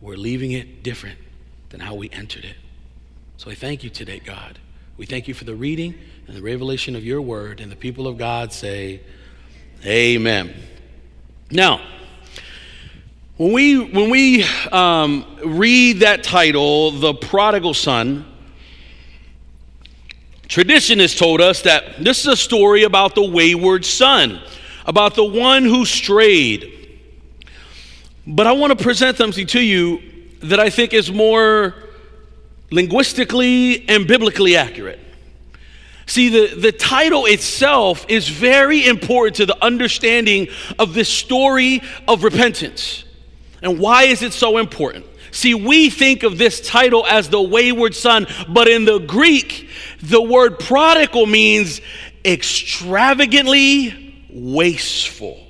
we're 0.01 0.15
leaving 0.15 0.53
it 0.53 0.85
different 0.85 1.19
than 1.71 1.81
how 1.81 1.97
we 1.97 2.09
entered 2.11 2.45
it. 2.45 2.55
So 3.37 3.51
I 3.51 3.57
thank 3.57 3.83
you 3.83 3.91
today, 3.91 4.21
God. 4.25 4.61
We 4.97 5.07
thank 5.07 5.27
you 5.27 5.35
for 5.35 5.43
the 5.43 5.57
reading 5.57 5.97
and 6.29 6.37
the 6.37 6.41
revelation 6.41 6.95
of 6.95 7.05
your 7.05 7.21
word, 7.21 7.59
and 7.61 7.71
the 7.71 7.77
people 7.77 8.07
of 8.07 8.17
God 8.17 8.53
say, 8.53 9.01
Amen. 9.85 10.55
Now, 11.51 11.81
when 13.39 13.53
we, 13.53 13.81
when 13.81 14.09
we 14.09 14.45
um, 14.71 15.27
read 15.45 16.01
that 16.01 16.23
title, 16.23 16.93
The 16.93 17.13
Prodigal 17.13 17.75
Son, 17.75 18.25
Tradition 20.49 20.99
has 20.99 21.15
told 21.15 21.43
us 21.43 21.63
that 21.63 22.03
this 22.03 22.21
is 22.21 22.27
a 22.27 22.37
story 22.37 22.83
about 22.83 23.15
the 23.15 23.23
wayward 23.23 23.85
son, 23.85 24.41
about 24.87 25.15
the 25.15 25.25
one 25.25 25.65
who 25.65 25.85
strayed. 25.85 26.75
But 28.27 28.47
I 28.47 28.53
want 28.53 28.77
to 28.77 28.83
present 28.83 29.19
something 29.19 29.47
to 29.49 29.61
you 29.61 30.01
that 30.43 30.59
I 30.59 30.71
think 30.71 30.95
is 30.95 31.13
more 31.13 31.75
linguistically 32.71 33.89
and 33.89 34.07
biblically 34.07 34.57
accurate. 34.57 35.01
See, 36.07 36.31
the, 36.31 36.55
the 36.55 36.73
title 36.73 37.27
itself 37.27 38.07
is 38.09 38.29
very 38.29 38.87
important 38.87 39.37
to 39.37 39.47
the 39.47 39.63
understanding 39.63 40.49
of 40.79 40.95
this 40.95 41.11
story 41.11 41.83
of 42.07 42.25
repentance. 42.25 43.05
And 43.61 43.79
why 43.79 44.05
is 44.05 44.23
it 44.23 44.33
so 44.33 44.57
important? 44.57 45.05
See, 45.31 45.55
we 45.55 45.91
think 45.91 46.23
of 46.23 46.39
this 46.39 46.61
title 46.61 47.07
as 47.07 47.29
the 47.29 47.41
wayward 47.41 47.95
son, 47.95 48.27
but 48.49 48.69
in 48.69 48.85
the 48.85 48.99
Greek, 48.99 49.69
the 50.03 50.23
word 50.23 50.59
prodigal 50.59 51.27
means 51.27 51.81
extravagantly 52.25 54.27
wasteful. 54.31 55.45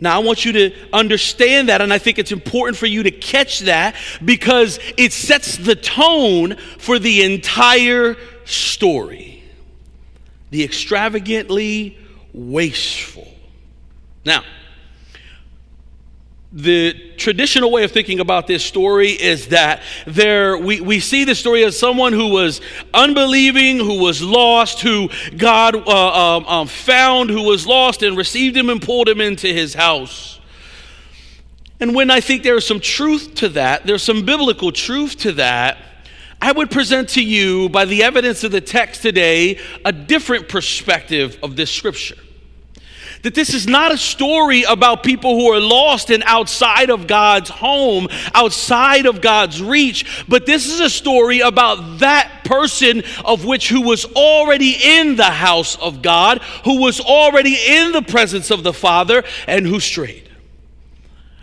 Now, 0.00 0.16
I 0.16 0.24
want 0.24 0.44
you 0.44 0.52
to 0.52 0.74
understand 0.92 1.68
that, 1.68 1.80
and 1.80 1.92
I 1.92 1.98
think 1.98 2.18
it's 2.18 2.32
important 2.32 2.76
for 2.76 2.86
you 2.86 3.04
to 3.04 3.12
catch 3.12 3.60
that 3.60 3.94
because 4.24 4.80
it 4.96 5.12
sets 5.12 5.56
the 5.56 5.76
tone 5.76 6.56
for 6.78 6.98
the 6.98 7.22
entire 7.22 8.16
story. 8.44 9.44
The 10.50 10.64
extravagantly 10.64 11.98
wasteful. 12.32 13.32
Now, 14.24 14.42
the 16.52 16.92
traditional 17.16 17.70
way 17.70 17.82
of 17.82 17.92
thinking 17.92 18.20
about 18.20 18.46
this 18.46 18.62
story 18.62 19.10
is 19.10 19.48
that 19.48 19.80
there 20.06 20.58
we, 20.58 20.82
we 20.82 21.00
see 21.00 21.24
the 21.24 21.34
story 21.34 21.64
as 21.64 21.78
someone 21.78 22.12
who 22.12 22.28
was 22.28 22.60
unbelieving 22.92 23.78
who 23.78 23.98
was 23.98 24.20
lost 24.20 24.82
who 24.82 25.08
god 25.38 25.74
uh, 25.74 26.36
um, 26.36 26.44
um, 26.44 26.66
found 26.66 27.30
who 27.30 27.42
was 27.42 27.66
lost 27.66 28.02
and 28.02 28.18
received 28.18 28.54
him 28.54 28.68
and 28.68 28.82
pulled 28.82 29.08
him 29.08 29.20
into 29.20 29.46
his 29.46 29.72
house. 29.72 30.40
And 31.80 31.94
when 31.94 32.10
i 32.10 32.20
think 32.20 32.42
there 32.42 32.56
is 32.56 32.66
some 32.66 32.80
truth 32.80 33.34
to 33.36 33.48
that 33.50 33.86
there's 33.86 34.02
some 34.02 34.26
biblical 34.26 34.72
truth 34.72 35.16
to 35.20 35.32
that 35.32 35.78
i 36.42 36.52
would 36.52 36.70
present 36.70 37.08
to 37.10 37.24
you 37.24 37.70
by 37.70 37.86
the 37.86 38.02
evidence 38.02 38.44
of 38.44 38.52
the 38.52 38.60
text 38.60 39.00
today 39.00 39.58
a 39.86 39.92
different 39.92 40.50
perspective 40.50 41.38
of 41.42 41.56
this 41.56 41.70
scripture 41.70 42.18
that 43.22 43.34
this 43.34 43.54
is 43.54 43.66
not 43.66 43.92
a 43.92 43.98
story 43.98 44.64
about 44.64 45.02
people 45.02 45.36
who 45.36 45.50
are 45.52 45.60
lost 45.60 46.10
and 46.10 46.22
outside 46.26 46.90
of 46.90 47.06
God's 47.06 47.50
home, 47.50 48.08
outside 48.34 49.06
of 49.06 49.20
God's 49.20 49.62
reach, 49.62 50.24
but 50.28 50.46
this 50.46 50.66
is 50.66 50.80
a 50.80 50.90
story 50.90 51.40
about 51.40 52.00
that 52.00 52.42
person 52.44 53.02
of 53.24 53.44
which 53.44 53.68
who 53.68 53.82
was 53.82 54.04
already 54.04 54.76
in 54.82 55.16
the 55.16 55.24
house 55.24 55.76
of 55.76 56.02
God, 56.02 56.42
who 56.64 56.80
was 56.80 57.00
already 57.00 57.56
in 57.68 57.92
the 57.92 58.02
presence 58.02 58.50
of 58.50 58.62
the 58.62 58.72
Father, 58.72 59.22
and 59.46 59.66
who 59.66 59.80
strayed. 59.80 60.28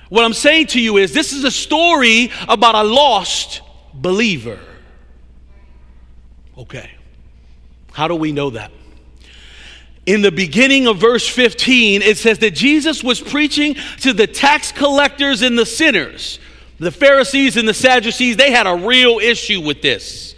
What 0.10 0.26
I'm 0.26 0.34
saying 0.34 0.68
to 0.68 0.82
you 0.82 0.98
is 0.98 1.14
this 1.14 1.34
is 1.34 1.44
a 1.44 1.52
story 1.52 2.32
about 2.48 2.76
a 2.76 2.84
lost 2.84 3.62
believer. 3.94 4.60
Okay. 6.58 6.90
How 7.92 8.08
do 8.08 8.16
we 8.16 8.32
know 8.32 8.50
that? 8.52 8.72
In 10.10 10.24
the 10.24 10.32
beginning 10.32 10.88
of 10.88 10.98
verse 10.98 11.28
15, 11.28 12.02
it 12.02 12.18
says 12.18 12.40
that 12.40 12.56
Jesus 12.56 13.04
was 13.04 13.22
preaching 13.22 13.76
to 14.00 14.12
the 14.12 14.26
tax 14.26 14.72
collectors 14.72 15.44
and 15.44 15.56
the 15.56 15.68
sinners. 15.68 16.40
The 16.80 16.90
Pharisees 16.90 17.58
and 17.58 17.68
the 17.68 17.76
Sadducees, 17.76 18.36
they 18.36 18.50
had 18.50 18.66
a 18.66 18.74
real 18.74 19.20
issue 19.20 19.62
with 19.62 19.84
this. 19.84 20.34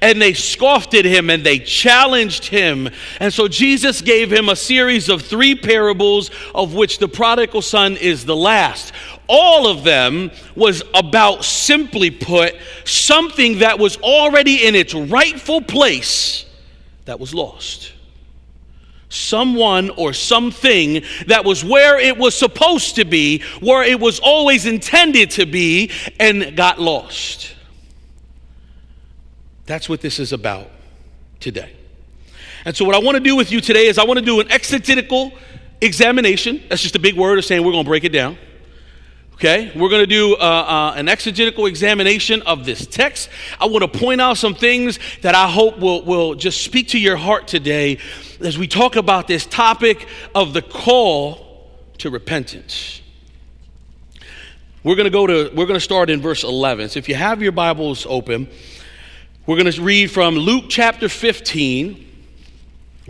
And 0.00 0.22
they 0.22 0.32
scoffed 0.32 0.94
at 0.94 1.04
him 1.04 1.28
and 1.28 1.42
they 1.42 1.58
challenged 1.58 2.46
him. 2.46 2.88
And 3.18 3.34
so 3.34 3.48
Jesus 3.48 4.00
gave 4.00 4.32
him 4.32 4.48
a 4.48 4.54
series 4.54 5.08
of 5.08 5.22
three 5.22 5.56
parables, 5.56 6.30
of 6.54 6.74
which 6.74 6.98
the 6.98 7.08
prodigal 7.08 7.62
son 7.62 7.96
is 7.96 8.24
the 8.24 8.36
last. 8.36 8.92
All 9.26 9.66
of 9.66 9.82
them 9.82 10.30
was 10.54 10.84
about, 10.94 11.44
simply 11.44 12.12
put, 12.12 12.54
something 12.84 13.58
that 13.58 13.80
was 13.80 13.96
already 13.96 14.64
in 14.68 14.76
its 14.76 14.94
rightful 14.94 15.62
place 15.62 16.44
that 17.06 17.18
was 17.18 17.34
lost 17.34 17.94
someone 19.10 19.90
or 19.90 20.14
something 20.14 21.02
that 21.26 21.44
was 21.44 21.62
where 21.62 21.98
it 21.98 22.16
was 22.16 22.34
supposed 22.34 22.94
to 22.96 23.04
be, 23.04 23.42
where 23.60 23.82
it 23.82 24.00
was 24.00 24.18
always 24.20 24.64
intended 24.64 25.30
to 25.32 25.44
be, 25.44 25.90
and 26.18 26.56
got 26.56 26.80
lost. 26.80 27.54
That's 29.66 29.88
what 29.88 30.00
this 30.00 30.18
is 30.18 30.32
about 30.32 30.70
today. 31.38 31.72
And 32.64 32.76
so, 32.76 32.84
what 32.84 32.94
I 32.94 32.98
want 32.98 33.16
to 33.16 33.22
do 33.22 33.36
with 33.36 33.52
you 33.52 33.60
today 33.60 33.86
is 33.86 33.98
I 33.98 34.04
want 34.04 34.18
to 34.18 34.24
do 34.24 34.40
an 34.40 34.50
exegetical 34.50 35.32
examination. 35.80 36.62
That's 36.68 36.82
just 36.82 36.96
a 36.96 36.98
big 36.98 37.16
word 37.16 37.38
of 37.38 37.44
saying 37.44 37.64
we're 37.64 37.72
going 37.72 37.84
to 37.84 37.88
break 37.88 38.04
it 38.04 38.10
down. 38.10 38.38
Okay, 39.40 39.72
we're 39.74 39.88
going 39.88 40.02
to 40.02 40.06
do 40.06 40.34
uh, 40.34 40.38
uh, 40.38 40.92
an 40.96 41.08
exegetical 41.08 41.64
examination 41.64 42.42
of 42.42 42.66
this 42.66 42.84
text. 42.84 43.30
I 43.58 43.68
want 43.68 43.90
to 43.90 43.98
point 43.98 44.20
out 44.20 44.36
some 44.36 44.54
things 44.54 44.98
that 45.22 45.34
I 45.34 45.48
hope 45.48 45.78
will, 45.78 46.04
will 46.04 46.34
just 46.34 46.62
speak 46.62 46.88
to 46.88 46.98
your 46.98 47.16
heart 47.16 47.48
today 47.48 47.96
as 48.40 48.58
we 48.58 48.68
talk 48.68 48.96
about 48.96 49.28
this 49.28 49.46
topic 49.46 50.06
of 50.34 50.52
the 50.52 50.60
call 50.60 51.70
to 51.96 52.10
repentance. 52.10 53.00
We're 54.84 54.96
going 54.96 55.06
to 55.06 55.10
go 55.10 55.26
to, 55.26 55.50
we're 55.54 55.64
going 55.64 55.72
to 55.72 55.80
start 55.80 56.10
in 56.10 56.20
verse 56.20 56.44
11. 56.44 56.90
So 56.90 56.98
if 56.98 57.08
you 57.08 57.14
have 57.14 57.40
your 57.40 57.52
Bibles 57.52 58.04
open, 58.10 58.46
we're 59.46 59.56
going 59.56 59.72
to 59.72 59.80
read 59.80 60.10
from 60.10 60.34
Luke 60.34 60.64
chapter 60.68 61.08
15 61.08 62.09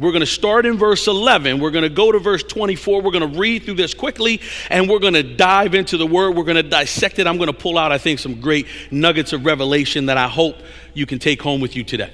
we're 0.00 0.12
going 0.12 0.20
to 0.20 0.26
start 0.26 0.66
in 0.66 0.78
verse 0.78 1.06
11. 1.06 1.60
We're 1.60 1.70
going 1.70 1.82
to 1.82 1.90
go 1.90 2.10
to 2.10 2.18
verse 2.18 2.42
24. 2.42 3.02
We're 3.02 3.10
going 3.10 3.32
to 3.32 3.38
read 3.38 3.64
through 3.64 3.74
this 3.74 3.92
quickly 3.92 4.40
and 4.70 4.88
we're 4.88 4.98
going 4.98 5.14
to 5.14 5.22
dive 5.22 5.74
into 5.74 5.96
the 5.96 6.06
word. 6.06 6.36
We're 6.36 6.44
going 6.44 6.56
to 6.56 6.62
dissect 6.62 7.18
it. 7.18 7.26
I'm 7.26 7.36
going 7.36 7.48
to 7.48 7.52
pull 7.52 7.76
out, 7.76 7.92
I 7.92 7.98
think, 7.98 8.18
some 8.18 8.40
great 8.40 8.66
nuggets 8.90 9.32
of 9.32 9.44
revelation 9.44 10.06
that 10.06 10.16
I 10.16 10.28
hope 10.28 10.56
you 10.94 11.06
can 11.06 11.18
take 11.18 11.42
home 11.42 11.60
with 11.60 11.76
you 11.76 11.84
today. 11.84 12.12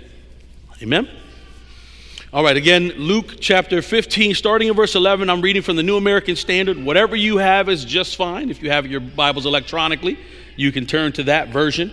Amen. 0.83 1.09
All 2.33 2.43
right, 2.43 2.57
again, 2.57 2.89
Luke 2.97 3.37
chapter 3.41 3.81
15, 3.81 4.35
starting 4.35 4.69
in 4.69 4.75
verse 4.75 4.95
11. 4.95 5.31
I'm 5.31 5.41
reading 5.41 5.63
from 5.63 5.77
the 5.77 5.83
New 5.83 5.97
American 5.97 6.35
Standard. 6.37 6.77
Whatever 6.77 7.15
you 7.15 7.39
have 7.39 7.69
is 7.69 7.85
just 7.85 8.17
fine. 8.17 8.51
If 8.51 8.63
you 8.63 8.71
have 8.71 8.87
your 8.87 9.01
Bibles 9.01 9.47
electronically, 9.47 10.19
you 10.57 10.73
can 10.73 10.87
turn 10.87 11.13
to 11.13 11.23
that 11.25 11.49
version. 11.49 11.93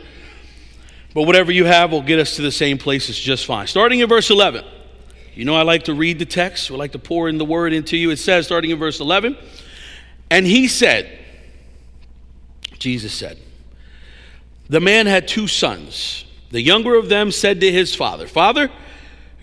But 1.13 1.23
whatever 1.23 1.51
you 1.51 1.65
have 1.65 1.91
will 1.91 2.01
get 2.01 2.19
us 2.19 2.35
to 2.37 2.41
the 2.41 2.51
same 2.51 2.79
place. 2.79 3.07
It's 3.09 3.19
just 3.19 3.45
fine. 3.45 3.67
Starting 3.67 3.99
in 3.99 4.09
verse 4.09 4.31
11. 4.31 4.65
You 5.35 5.45
know, 5.45 5.55
I 5.55 5.63
like 5.63 5.83
to 5.83 5.93
read 5.93 6.19
the 6.19 6.25
text, 6.25 6.69
I 6.69 6.75
like 6.75 6.91
to 6.91 6.99
pour 6.99 7.27
in 7.27 7.37
the 7.37 7.45
word 7.45 7.73
into 7.73 7.97
you. 7.97 8.11
It 8.11 8.17
says, 8.17 8.45
starting 8.45 8.71
in 8.71 8.77
verse 8.77 8.99
11, 8.99 9.37
and 10.29 10.45
he 10.45 10.67
said, 10.67 11.19
Jesus 12.77 13.13
said, 13.13 13.39
the 14.69 14.79
man 14.79 15.05
had 15.07 15.27
two 15.27 15.47
sons. 15.47 16.25
The 16.51 16.61
younger 16.61 16.95
of 16.95 17.09
them 17.09 17.31
said 17.31 17.61
to 17.61 17.71
his 17.71 17.95
father, 17.95 18.27
Father, 18.27 18.69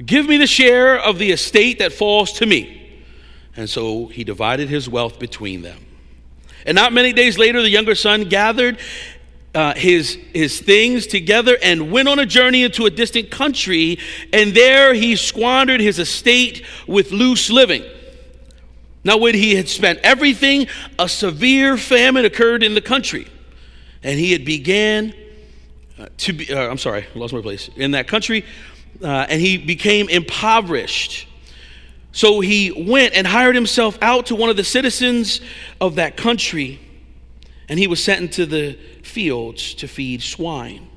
give 0.04 0.26
me 0.26 0.36
the 0.36 0.46
share 0.46 0.98
of 0.98 1.18
the 1.18 1.30
estate 1.32 1.78
that 1.80 1.92
falls 1.92 2.32
to 2.34 2.46
me. 2.46 3.02
And 3.56 3.68
so 3.68 4.06
he 4.06 4.24
divided 4.24 4.68
his 4.68 4.88
wealth 4.88 5.18
between 5.18 5.62
them. 5.62 5.84
And 6.64 6.74
not 6.74 6.92
many 6.92 7.12
days 7.12 7.36
later, 7.38 7.62
the 7.62 7.70
younger 7.70 7.94
son 7.94 8.24
gathered 8.24 8.78
uh, 9.54 9.74
his, 9.74 10.14
his 10.32 10.60
things 10.60 11.06
together 11.06 11.56
and 11.62 11.90
went 11.90 12.08
on 12.08 12.18
a 12.18 12.26
journey 12.26 12.62
into 12.62 12.86
a 12.86 12.90
distant 12.90 13.30
country, 13.30 13.98
and 14.32 14.54
there 14.54 14.94
he 14.94 15.16
squandered 15.16 15.80
his 15.80 15.98
estate 15.98 16.64
with 16.86 17.10
loose 17.10 17.50
living. 17.50 17.84
Now, 19.02 19.16
when 19.16 19.34
he 19.34 19.54
had 19.54 19.68
spent 19.68 19.98
everything, 20.02 20.68
a 20.98 21.08
severe 21.08 21.76
famine 21.76 22.24
occurred 22.24 22.62
in 22.62 22.74
the 22.74 22.80
country, 22.80 23.26
and 24.02 24.18
he 24.18 24.32
had 24.32 24.44
began 24.44 25.14
uh, 25.98 26.06
to 26.18 26.32
be, 26.32 26.52
uh, 26.52 26.68
I'm 26.68 26.78
sorry, 26.78 27.06
lost 27.14 27.32
my 27.32 27.40
place, 27.40 27.70
in 27.76 27.92
that 27.92 28.06
country, 28.06 28.44
uh, 29.02 29.26
and 29.28 29.40
he 29.40 29.56
became 29.56 30.08
impoverished. 30.08 31.26
So 32.12 32.40
he 32.40 32.70
went 32.70 33.14
and 33.14 33.26
hired 33.26 33.54
himself 33.54 33.98
out 34.02 34.26
to 34.26 34.36
one 34.36 34.50
of 34.50 34.56
the 34.56 34.64
citizens 34.64 35.40
of 35.80 35.96
that 35.96 36.16
country 36.16 36.80
and 37.70 37.78
he 37.78 37.86
was 37.86 38.02
sent 38.02 38.20
into 38.20 38.46
the 38.46 38.76
fields 39.10 39.74
to 39.74 39.88
feed 39.88 40.22
swine. 40.22 40.88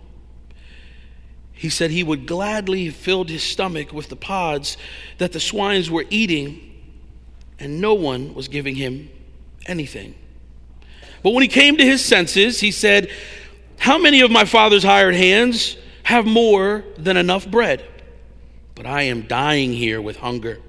He 1.52 1.70
said 1.70 1.92
he 1.92 2.04
would 2.04 2.26
gladly 2.26 2.86
have 2.86 2.96
filled 2.96 3.30
his 3.30 3.44
stomach 3.44 3.94
with 3.94 4.10
the 4.10 4.16
pods 4.16 4.78
that 5.18 5.32
the 5.32 5.40
swines 5.40 5.90
were 5.90 6.06
eating, 6.10 6.82
and 7.60 7.80
no 7.80 7.94
one 7.94 8.34
was 8.34 8.48
giving 8.48 8.76
him 8.76 9.10
anything. 9.66 10.16
But 11.22 11.32
when 11.32 11.42
he 11.42 11.48
came 11.48 11.78
to 11.78 11.86
his 11.86 12.04
senses, 12.04 12.60
he 12.60 12.72
said, 12.72 13.10
How 13.80 13.98
many 13.98 14.22
of 14.22 14.30
my 14.30 14.46
father's 14.46 14.84
hired 14.84 15.16
hands 15.16 15.78
have 16.04 16.26
more 16.26 16.84
than 16.98 17.16
enough 17.16 17.50
bread? 17.50 17.86
But 18.76 18.86
I 18.86 19.04
am 19.04 19.22
dying 19.22 19.72
here 19.72 20.02
with 20.02 20.18
hunger. 20.18 20.60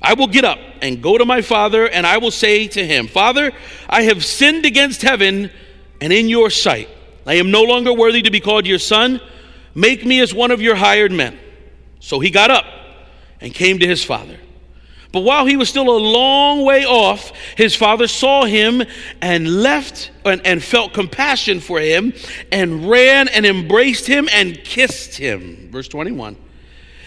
I 0.00 0.14
will 0.14 0.28
get 0.28 0.44
up 0.44 0.60
and 0.82 1.02
go 1.02 1.18
to 1.18 1.24
my 1.24 1.42
father, 1.42 1.88
and 1.88 2.06
I 2.06 2.18
will 2.18 2.30
say 2.30 2.68
to 2.68 2.86
him, 2.86 3.08
Father, 3.08 3.50
I 3.88 4.02
have 4.02 4.24
sinned 4.24 4.64
against 4.64 5.02
heaven 5.02 5.50
and 6.00 6.12
in 6.12 6.28
your 6.28 6.50
sight. 6.50 6.88
I 7.26 7.34
am 7.34 7.50
no 7.50 7.62
longer 7.62 7.92
worthy 7.92 8.22
to 8.22 8.30
be 8.30 8.40
called 8.40 8.66
your 8.66 8.78
son. 8.78 9.20
Make 9.74 10.04
me 10.04 10.20
as 10.20 10.32
one 10.32 10.50
of 10.50 10.62
your 10.62 10.76
hired 10.76 11.12
men. 11.12 11.38
So 12.00 12.20
he 12.20 12.30
got 12.30 12.50
up 12.50 12.64
and 13.40 13.52
came 13.52 13.78
to 13.80 13.86
his 13.86 14.04
father. 14.04 14.38
But 15.12 15.20
while 15.20 15.46
he 15.46 15.56
was 15.56 15.68
still 15.68 15.88
a 15.88 15.98
long 15.98 16.64
way 16.64 16.84
off, 16.84 17.32
his 17.56 17.74
father 17.74 18.06
saw 18.06 18.44
him 18.44 18.82
and 19.22 19.62
left 19.62 20.10
and, 20.24 20.44
and, 20.46 20.62
felt 20.62 20.92
compassion 20.92 21.60
for 21.60 21.80
him 21.80 22.12
and 22.52 22.88
ran 22.90 23.28
and 23.28 23.46
embraced 23.46 24.06
him 24.06 24.28
and 24.32 24.62
kissed 24.62 25.16
him. 25.16 25.70
Verse 25.72 25.88
21. 25.88 26.36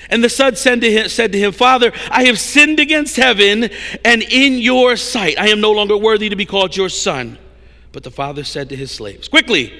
And 0.10 0.24
the 0.24 0.30
son 0.30 0.56
said 0.56 0.82
to, 0.82 0.92
him, 0.92 1.08
said 1.08 1.32
to 1.34 1.40
him, 1.40 1.52
Father, 1.52 1.92
I 2.10 2.24
have 2.26 2.40
sinned 2.40 2.80
against 2.80 3.16
heaven 3.16 3.70
and 4.04 4.24
in 4.24 4.54
your 4.54 4.96
sight. 4.96 5.38
I 5.38 5.50
am 5.50 5.62
no 5.62 5.72
longer 5.72 5.96
worthy 5.96 6.30
to 6.30 6.36
be 6.36 6.46
called 6.46 6.76
your 6.76 6.90
son. 6.90 7.38
But 7.92 8.04
the 8.04 8.12
father 8.12 8.44
said 8.44 8.70
to 8.70 8.76
his 8.76 8.92
slaves, 8.92 9.28
Quickly, 9.28 9.74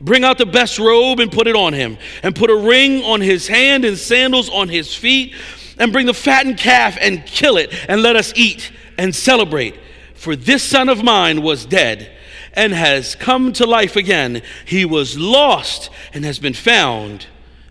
bring 0.00 0.24
out 0.24 0.38
the 0.38 0.46
best 0.46 0.78
robe 0.78 1.20
and 1.20 1.30
put 1.30 1.46
it 1.46 1.56
on 1.56 1.72
him, 1.72 1.98
and 2.22 2.34
put 2.34 2.50
a 2.50 2.56
ring 2.56 3.02
on 3.04 3.20
his 3.20 3.48
hand 3.48 3.84
and 3.84 3.98
sandals 3.98 4.48
on 4.48 4.68
his 4.68 4.94
feet, 4.94 5.34
and 5.78 5.92
bring 5.92 6.06
the 6.06 6.14
fattened 6.14 6.58
calf 6.58 6.96
and 7.00 7.24
kill 7.26 7.56
it, 7.56 7.72
and 7.88 8.02
let 8.02 8.16
us 8.16 8.32
eat 8.36 8.70
and 8.98 9.14
celebrate. 9.14 9.74
For 10.14 10.36
this 10.36 10.62
son 10.62 10.88
of 10.88 11.02
mine 11.02 11.42
was 11.42 11.64
dead 11.64 12.10
and 12.52 12.72
has 12.72 13.14
come 13.14 13.52
to 13.54 13.66
life 13.66 13.96
again. 13.96 14.42
He 14.66 14.84
was 14.84 15.18
lost 15.18 15.90
and 16.12 16.24
has 16.24 16.38
been 16.38 16.54
found. 16.54 17.26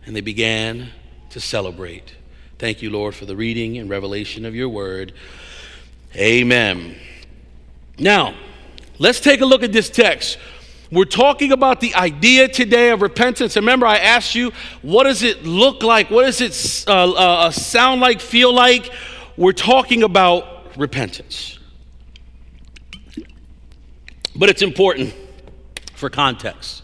And 0.05 0.15
they 0.15 0.21
began 0.21 0.89
to 1.29 1.39
celebrate. 1.39 2.15
Thank 2.57 2.81
you, 2.81 2.89
Lord, 2.89 3.13
for 3.13 3.25
the 3.25 3.35
reading 3.35 3.77
and 3.77 3.89
revelation 3.89 4.45
of 4.45 4.55
your 4.55 4.69
word. 4.69 5.13
Amen. 6.15 6.95
Now, 7.97 8.33
let's 8.99 9.19
take 9.19 9.41
a 9.41 9.45
look 9.45 9.63
at 9.63 9.71
this 9.71 9.89
text. 9.89 10.37
We're 10.91 11.05
talking 11.05 11.51
about 11.51 11.81
the 11.81 11.93
idea 11.93 12.47
today 12.47 12.89
of 12.89 13.01
repentance. 13.01 13.55
Remember, 13.55 13.85
I 13.85 13.97
asked 13.97 14.33
you, 14.33 14.51
what 14.81 15.03
does 15.03 15.21
it 15.21 15.43
look 15.43 15.83
like? 15.83 16.09
What 16.09 16.25
does 16.25 16.41
it 16.41 16.89
uh, 16.89 17.11
uh, 17.11 17.51
sound 17.51 18.01
like, 18.01 18.21
feel 18.21 18.51
like? 18.51 18.91
We're 19.37 19.53
talking 19.53 20.01
about 20.03 20.75
repentance. 20.77 21.59
But 24.35 24.49
it's 24.49 24.61
important 24.61 25.13
for 25.93 26.09
context. 26.09 26.83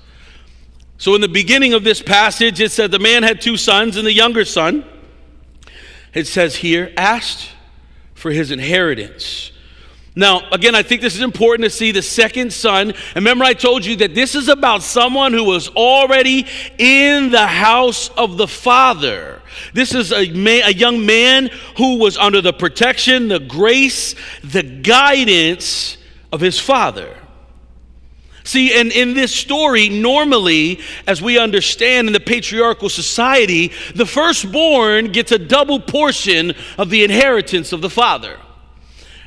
So, 0.98 1.16
in 1.16 1.22
the 1.22 1.28
beginning 1.28 1.74
of 1.74 1.84
this 1.84 2.02
passage, 2.02 2.62
it 2.62 2.72
said 2.72 2.92
the 2.92 3.00
man 3.00 3.24
had 3.24 3.42
two 3.42 3.58
sons, 3.58 3.98
and 3.98 4.06
the 4.06 4.14
younger 4.14 4.46
son, 4.46 4.86
it 6.14 6.28
says 6.28 6.56
here, 6.56 6.94
asked 6.96 7.50
for 8.14 8.32
his 8.32 8.52
inheritance. 8.52 9.52
Now, 10.18 10.50
again, 10.52 10.76
I 10.76 10.84
think 10.84 11.02
this 11.02 11.16
is 11.16 11.22
important 11.22 11.66
to 11.66 11.70
see 11.70 11.92
the 11.92 12.02
second 12.02 12.54
son. 12.54 12.92
And 12.92 13.16
remember, 13.16 13.44
I 13.44 13.54
told 13.54 13.86
you 13.86 13.98
that 13.98 14.16
this 14.16 14.34
is 14.34 14.48
about 14.48 14.82
someone 14.82 15.34
who 15.34 15.44
was 15.44 15.68
already 15.70 16.48
in 16.78 17.32
the 17.32 17.46
house 17.46 18.10
of 18.10 18.38
the 18.38 18.48
father. 18.48 19.42
This 19.74 19.94
is 19.94 20.14
a, 20.14 20.32
man, 20.32 20.64
a 20.66 20.74
young 20.74 21.06
man 21.06 21.50
who 21.78 21.98
was 21.98 22.18
under 22.18 22.40
the 22.40 22.54
protection, 22.54 23.28
the 23.28 23.40
grace, 23.40 24.16
the 24.42 24.64
guidance 24.64 25.98
of 26.32 26.40
his 26.40 26.62
father. 26.62 27.18
See, 28.46 28.80
and 28.80 28.94
in 28.94 29.16
this 29.16 29.36
story, 29.36 29.90
normally, 29.90 30.80
as 31.08 31.22
we 31.22 31.38
understand 31.38 32.08
in 32.08 32.14
the 32.14 32.20
patriarchal 32.22 32.90
society, 32.90 33.74
the 33.96 34.06
firstborn 34.06 35.12
gets 35.12 35.34
a 35.34 35.40
double 35.40 35.80
portion 35.82 36.54
of 36.78 36.90
the 36.90 37.04
inheritance 37.04 37.74
of 37.74 37.82
the 37.82 37.90
father. 37.90 38.38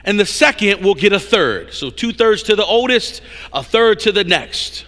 And 0.09 0.19
the 0.19 0.25
second 0.25 0.83
will 0.83 0.95
get 0.95 1.12
a 1.12 1.21
third. 1.21 1.75
So 1.75 1.91
two 1.91 2.15
thirds 2.15 2.45
to 2.45 2.57
the 2.57 2.65
oldest, 2.65 3.21
a 3.53 3.62
third 3.62 4.00
to 4.00 4.11
the 4.11 4.25
next. 4.25 4.87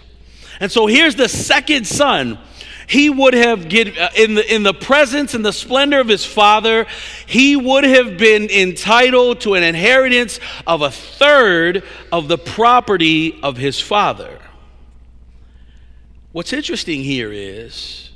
And 0.59 0.71
so 0.71 0.87
here's 0.87 1.13
the 1.13 1.29
second 1.29 1.85
son 1.85 2.39
he 2.87 3.07
would 3.11 3.35
have 3.35 3.69
get 3.69 3.95
uh, 3.99 4.09
in 4.17 4.33
the 4.33 4.53
in 4.53 4.63
the 4.63 4.73
presence 4.73 5.35
and 5.35 5.45
the 5.45 5.53
splendor 5.53 5.99
of 5.99 6.07
his 6.07 6.25
father 6.25 6.87
he 7.27 7.55
would 7.55 7.83
have 7.83 8.17
been 8.17 8.49
entitled 8.49 9.41
to 9.41 9.53
an 9.53 9.61
inheritance 9.61 10.39
of 10.65 10.81
a 10.81 10.89
third 10.89 11.83
of 12.11 12.27
the 12.27 12.39
property 12.39 13.39
of 13.43 13.55
his 13.55 13.79
father 13.79 14.39
what's 16.31 16.51
interesting 16.51 17.01
here 17.01 17.31
is 17.31 18.09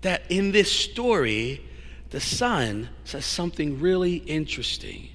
that 0.00 0.22
in 0.28 0.50
this 0.50 0.72
story 0.72 1.64
the 2.08 2.20
son 2.20 2.88
says 3.04 3.24
something 3.24 3.78
really 3.78 4.16
interesting 4.16 5.10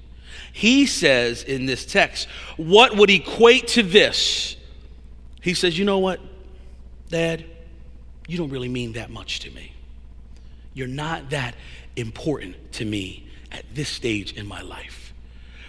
he 0.56 0.86
says 0.86 1.42
in 1.42 1.66
this 1.66 1.84
text 1.84 2.26
what 2.56 2.96
would 2.96 3.10
equate 3.10 3.68
to 3.68 3.82
this 3.82 4.56
he 5.40 5.54
says 5.54 5.78
you 5.78 5.84
know 5.84 5.98
what 5.98 6.20
dad 7.10 7.44
you 8.26 8.36
don't 8.36 8.50
really 8.50 8.68
mean 8.68 8.94
that 8.94 9.10
much 9.10 9.40
to 9.40 9.50
me. 9.50 9.72
You're 10.74 10.88
not 10.88 11.30
that 11.30 11.54
important 11.94 12.56
to 12.72 12.84
me 12.84 13.26
at 13.52 13.64
this 13.74 13.88
stage 13.88 14.32
in 14.32 14.46
my 14.46 14.62
life. 14.62 15.14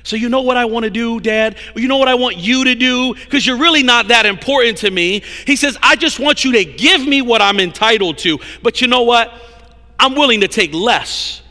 So, 0.04 0.15
you 0.15 0.30
know 0.30 0.41
what 0.41 0.56
I 0.56 0.65
want 0.65 0.86
to 0.86 0.89
do, 0.89 1.19
Dad? 1.19 1.58
You 1.76 1.89
know 1.89 1.97
what 1.97 2.08
I 2.08 2.15
want 2.15 2.38
you 2.38 2.63
to 2.63 2.76
do? 2.76 3.13
Because 3.13 3.45
you're 3.45 3.58
really 3.58 3.84
not 3.84 4.08
that 4.08 4.26
important 4.26 4.78
to 4.80 4.91
me. 4.91 5.21
He 5.45 5.58
says, 5.58 5.78
I 5.84 5.97
just 5.97 6.17
want 6.17 6.45
you 6.45 6.54
to 6.54 6.63
give 6.63 7.06
me 7.06 7.21
what 7.21 7.41
I'm 7.41 7.60
entitled 7.60 8.17
to. 8.19 8.39
But 8.63 8.80
you 8.80 8.88
know 8.88 9.02
what? 9.04 9.34
I'm 10.00 10.15
willing 10.15 10.41
to 10.41 10.47
take 10.47 10.73
less 10.73 11.41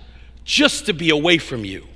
just 0.44 0.86
to 0.86 0.94
be 0.94 1.10
away 1.10 1.36
from 1.36 1.66
you. 1.66 1.86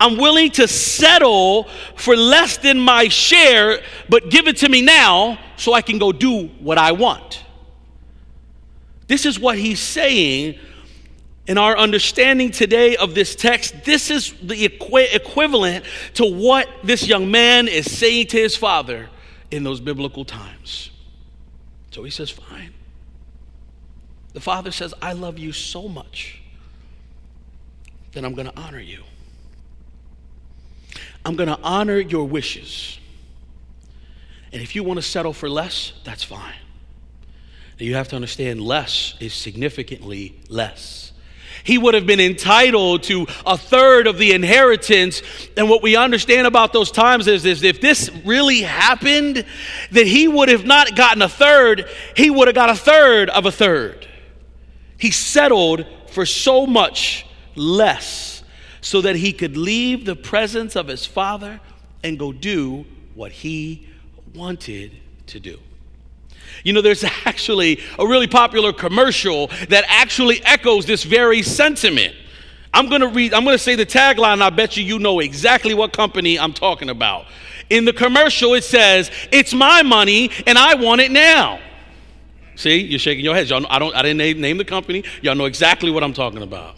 I'm 0.00 0.16
willing 0.16 0.50
to 0.52 0.66
settle 0.66 1.64
for 1.94 2.16
less 2.16 2.56
than 2.56 2.80
my 2.80 3.08
share, 3.08 3.80
but 4.08 4.30
give 4.30 4.48
it 4.48 4.56
to 4.58 4.68
me 4.68 4.80
now 4.80 5.38
so 5.56 5.74
I 5.74 5.82
can 5.82 5.98
go 5.98 6.10
do 6.10 6.46
what 6.58 6.78
I 6.78 6.92
want. 6.92 7.44
This 9.06 9.26
is 9.26 9.38
what 9.38 9.58
he's 9.58 9.78
saying 9.78 10.58
in 11.46 11.58
our 11.58 11.76
understanding 11.76 12.50
today 12.50 12.96
of 12.96 13.14
this 13.14 13.34
text. 13.34 13.74
This 13.84 14.10
is 14.10 14.32
the 14.42 14.64
equi- 14.64 15.12
equivalent 15.12 15.84
to 16.14 16.24
what 16.24 16.68
this 16.82 17.06
young 17.06 17.30
man 17.30 17.68
is 17.68 17.90
saying 17.90 18.28
to 18.28 18.38
his 18.38 18.56
father 18.56 19.10
in 19.50 19.64
those 19.64 19.80
biblical 19.80 20.24
times. 20.24 20.90
So 21.90 22.04
he 22.04 22.10
says, 22.10 22.30
Fine. 22.30 22.72
The 24.32 24.40
father 24.40 24.70
says, 24.70 24.94
I 25.02 25.12
love 25.12 25.38
you 25.38 25.52
so 25.52 25.88
much 25.88 26.40
that 28.12 28.24
I'm 28.24 28.34
going 28.34 28.46
to 28.46 28.56
honor 28.56 28.80
you. 28.80 29.02
I'm 31.24 31.36
going 31.36 31.48
to 31.48 31.58
honor 31.62 31.98
your 31.98 32.26
wishes. 32.26 32.98
And 34.52 34.62
if 34.62 34.74
you 34.74 34.82
want 34.82 34.98
to 34.98 35.02
settle 35.02 35.32
for 35.32 35.48
less, 35.48 35.92
that's 36.04 36.24
fine 36.24 36.54
Now 37.78 37.86
you 37.86 37.94
have 37.94 38.08
to 38.08 38.16
understand 38.16 38.60
less 38.60 39.14
is 39.20 39.32
significantly 39.32 40.40
less. 40.48 41.12
He 41.62 41.76
would 41.76 41.94
have 41.94 42.06
been 42.06 42.20
entitled 42.20 43.02
to 43.04 43.26
a 43.44 43.56
third 43.56 44.06
of 44.06 44.16
the 44.16 44.32
inheritance. 44.32 45.22
And 45.56 45.68
what 45.68 45.82
we 45.82 45.94
understand 45.94 46.46
about 46.46 46.72
those 46.72 46.90
times 46.90 47.26
is, 47.26 47.44
is 47.44 47.62
if 47.62 47.80
this 47.80 48.10
really 48.24 48.62
happened, 48.62 49.44
that 49.90 50.06
he 50.06 50.26
would 50.26 50.48
have 50.48 50.64
not 50.64 50.96
gotten 50.96 51.20
a 51.20 51.28
third, 51.28 51.86
he 52.16 52.30
would 52.30 52.48
have 52.48 52.54
got 52.54 52.70
a 52.70 52.74
third 52.74 53.28
of 53.28 53.44
a 53.44 53.52
third. 53.52 54.06
He 54.96 55.10
settled 55.10 55.86
for 56.08 56.24
so 56.24 56.66
much 56.66 57.26
less 57.54 58.29
so 58.80 59.00
that 59.00 59.16
he 59.16 59.32
could 59.32 59.56
leave 59.56 60.04
the 60.04 60.16
presence 60.16 60.76
of 60.76 60.88
his 60.88 61.06
father 61.06 61.60
and 62.02 62.18
go 62.18 62.32
do 62.32 62.84
what 63.14 63.32
he 63.32 63.86
wanted 64.34 64.92
to 65.26 65.40
do. 65.40 65.58
You 66.64 66.72
know, 66.72 66.80
there's 66.80 67.04
actually 67.24 67.80
a 67.98 68.06
really 68.06 68.26
popular 68.26 68.72
commercial 68.72 69.48
that 69.68 69.84
actually 69.88 70.42
echoes 70.44 70.86
this 70.86 71.04
very 71.04 71.42
sentiment. 71.42 72.14
I'm 72.72 72.88
going 72.88 73.00
to 73.00 73.08
read, 73.08 73.34
I'm 73.34 73.44
going 73.44 73.54
to 73.54 73.62
say 73.62 73.74
the 73.74 73.86
tagline, 73.86 74.40
I 74.40 74.50
bet 74.50 74.76
you 74.76 74.84
you 74.84 74.98
know 74.98 75.20
exactly 75.20 75.74
what 75.74 75.92
company 75.92 76.38
I'm 76.38 76.52
talking 76.52 76.88
about. 76.88 77.26
In 77.68 77.84
the 77.84 77.92
commercial, 77.92 78.54
it 78.54 78.64
says, 78.64 79.10
It's 79.32 79.52
my 79.52 79.82
money 79.82 80.30
and 80.46 80.56
I 80.56 80.74
want 80.74 81.00
it 81.00 81.10
now. 81.10 81.60
See, 82.56 82.78
you're 82.78 82.98
shaking 82.98 83.24
your 83.24 83.34
heads. 83.34 83.50
Y'all 83.50 83.60
know, 83.60 83.68
I, 83.70 83.78
don't, 83.78 83.94
I 83.94 84.02
didn't 84.02 84.18
name, 84.18 84.40
name 84.40 84.58
the 84.58 84.64
company. 84.64 85.04
Y'all 85.22 85.34
know 85.34 85.46
exactly 85.46 85.90
what 85.90 86.04
I'm 86.04 86.12
talking 86.12 86.42
about. 86.42 86.76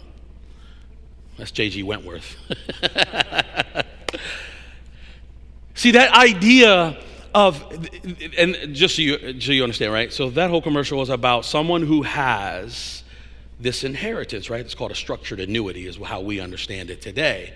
That's 1.37 1.51
J.G. 1.51 1.83
Wentworth. 1.83 2.35
See, 5.75 5.91
that 5.91 6.13
idea 6.13 6.97
of, 7.33 7.63
and 8.37 8.75
just 8.75 8.95
so 8.95 9.01
you, 9.01 9.41
so 9.41 9.51
you 9.51 9.63
understand, 9.63 9.91
right? 9.91 10.13
So 10.13 10.29
that 10.31 10.49
whole 10.49 10.61
commercial 10.61 10.99
was 10.99 11.09
about 11.09 11.45
someone 11.45 11.81
who 11.81 12.03
has 12.03 13.03
this 13.59 13.83
inheritance, 13.83 14.49
right? 14.49 14.61
It's 14.61 14.75
called 14.75 14.91
a 14.91 14.95
structured 14.95 15.39
annuity, 15.39 15.87
is 15.87 15.97
how 15.97 16.21
we 16.21 16.39
understand 16.39 16.89
it 16.89 17.01
today. 17.01 17.53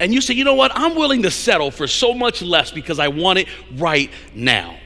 And 0.00 0.12
you 0.12 0.20
say, 0.20 0.34
you 0.34 0.44
know 0.44 0.54
what? 0.54 0.72
I'm 0.74 0.96
willing 0.96 1.22
to 1.22 1.30
settle 1.30 1.70
for 1.70 1.86
so 1.86 2.14
much 2.14 2.42
less 2.42 2.72
because 2.72 2.98
I 2.98 3.08
want 3.08 3.38
it 3.38 3.48
right 3.76 4.10
now. 4.34 4.76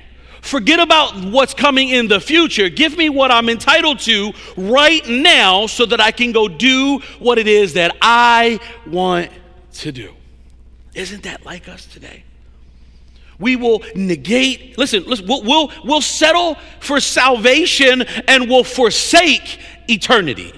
Forget 0.40 0.78
about 0.78 1.16
what's 1.24 1.54
coming 1.54 1.88
in 1.88 2.08
the 2.08 2.20
future. 2.20 2.68
Give 2.68 2.96
me 2.96 3.08
what 3.08 3.30
I'm 3.30 3.48
entitled 3.48 4.00
to 4.00 4.32
right 4.56 5.06
now 5.08 5.66
so 5.66 5.86
that 5.86 6.00
I 6.00 6.10
can 6.10 6.32
go 6.32 6.48
do 6.48 7.00
what 7.18 7.38
it 7.38 7.48
is 7.48 7.74
that 7.74 7.96
I 8.00 8.60
want 8.86 9.30
to 9.74 9.92
do. 9.92 10.14
Isn't 10.94 11.24
that 11.24 11.44
like 11.44 11.68
us 11.68 11.86
today? 11.86 12.24
We 13.38 13.56
will 13.56 13.82
negate, 13.94 14.78
listen, 14.78 15.04
listen 15.04 15.26
we'll, 15.26 15.42
we'll, 15.42 15.72
we'll 15.84 16.00
settle 16.00 16.56
for 16.80 17.00
salvation 17.00 18.02
and 18.02 18.48
we'll 18.48 18.64
forsake 18.64 19.60
eternity. 19.88 20.54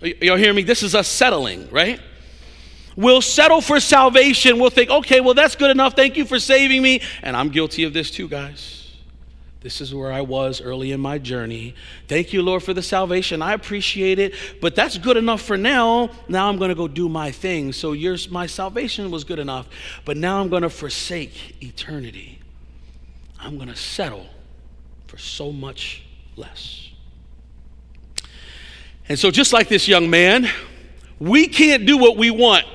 Y'all 0.00 0.36
hear 0.36 0.52
me? 0.52 0.62
This 0.62 0.82
is 0.82 0.94
us 0.94 1.08
settling, 1.08 1.68
right? 1.70 2.00
We'll 2.96 3.20
settle 3.20 3.60
for 3.60 3.78
salvation. 3.78 4.58
We'll 4.58 4.70
think, 4.70 4.90
okay, 4.90 5.20
well, 5.20 5.34
that's 5.34 5.54
good 5.54 5.70
enough. 5.70 5.94
Thank 5.94 6.16
you 6.16 6.24
for 6.24 6.38
saving 6.38 6.82
me. 6.82 7.02
And 7.22 7.36
I'm 7.36 7.50
guilty 7.50 7.84
of 7.84 7.92
this 7.92 8.10
too, 8.10 8.26
guys. 8.26 8.76
This 9.60 9.80
is 9.80 9.92
where 9.94 10.12
I 10.12 10.20
was 10.20 10.60
early 10.60 10.92
in 10.92 11.00
my 11.00 11.18
journey. 11.18 11.74
Thank 12.08 12.32
you, 12.32 12.40
Lord, 12.40 12.62
for 12.62 12.72
the 12.72 12.82
salvation. 12.82 13.42
I 13.42 13.52
appreciate 13.52 14.18
it, 14.18 14.34
but 14.60 14.76
that's 14.76 14.96
good 14.96 15.16
enough 15.16 15.42
for 15.42 15.56
now. 15.56 16.10
Now 16.28 16.48
I'm 16.48 16.56
going 16.56 16.68
to 16.68 16.74
go 16.74 16.86
do 16.86 17.08
my 17.08 17.32
thing. 17.32 17.72
So 17.72 17.92
yours, 17.92 18.30
my 18.30 18.46
salvation 18.46 19.10
was 19.10 19.24
good 19.24 19.40
enough, 19.40 19.68
but 20.04 20.16
now 20.16 20.40
I'm 20.40 20.48
going 20.48 20.62
to 20.62 20.70
forsake 20.70 21.62
eternity. 21.62 22.38
I'm 23.40 23.56
going 23.56 23.68
to 23.68 23.76
settle 23.76 24.26
for 25.08 25.18
so 25.18 25.50
much 25.52 26.04
less. 26.36 26.90
And 29.08 29.18
so, 29.18 29.30
just 29.30 29.52
like 29.52 29.68
this 29.68 29.88
young 29.88 30.10
man, 30.10 30.48
we 31.18 31.48
can't 31.48 31.86
do 31.86 31.96
what 31.98 32.16
we 32.16 32.30
want 32.30 32.66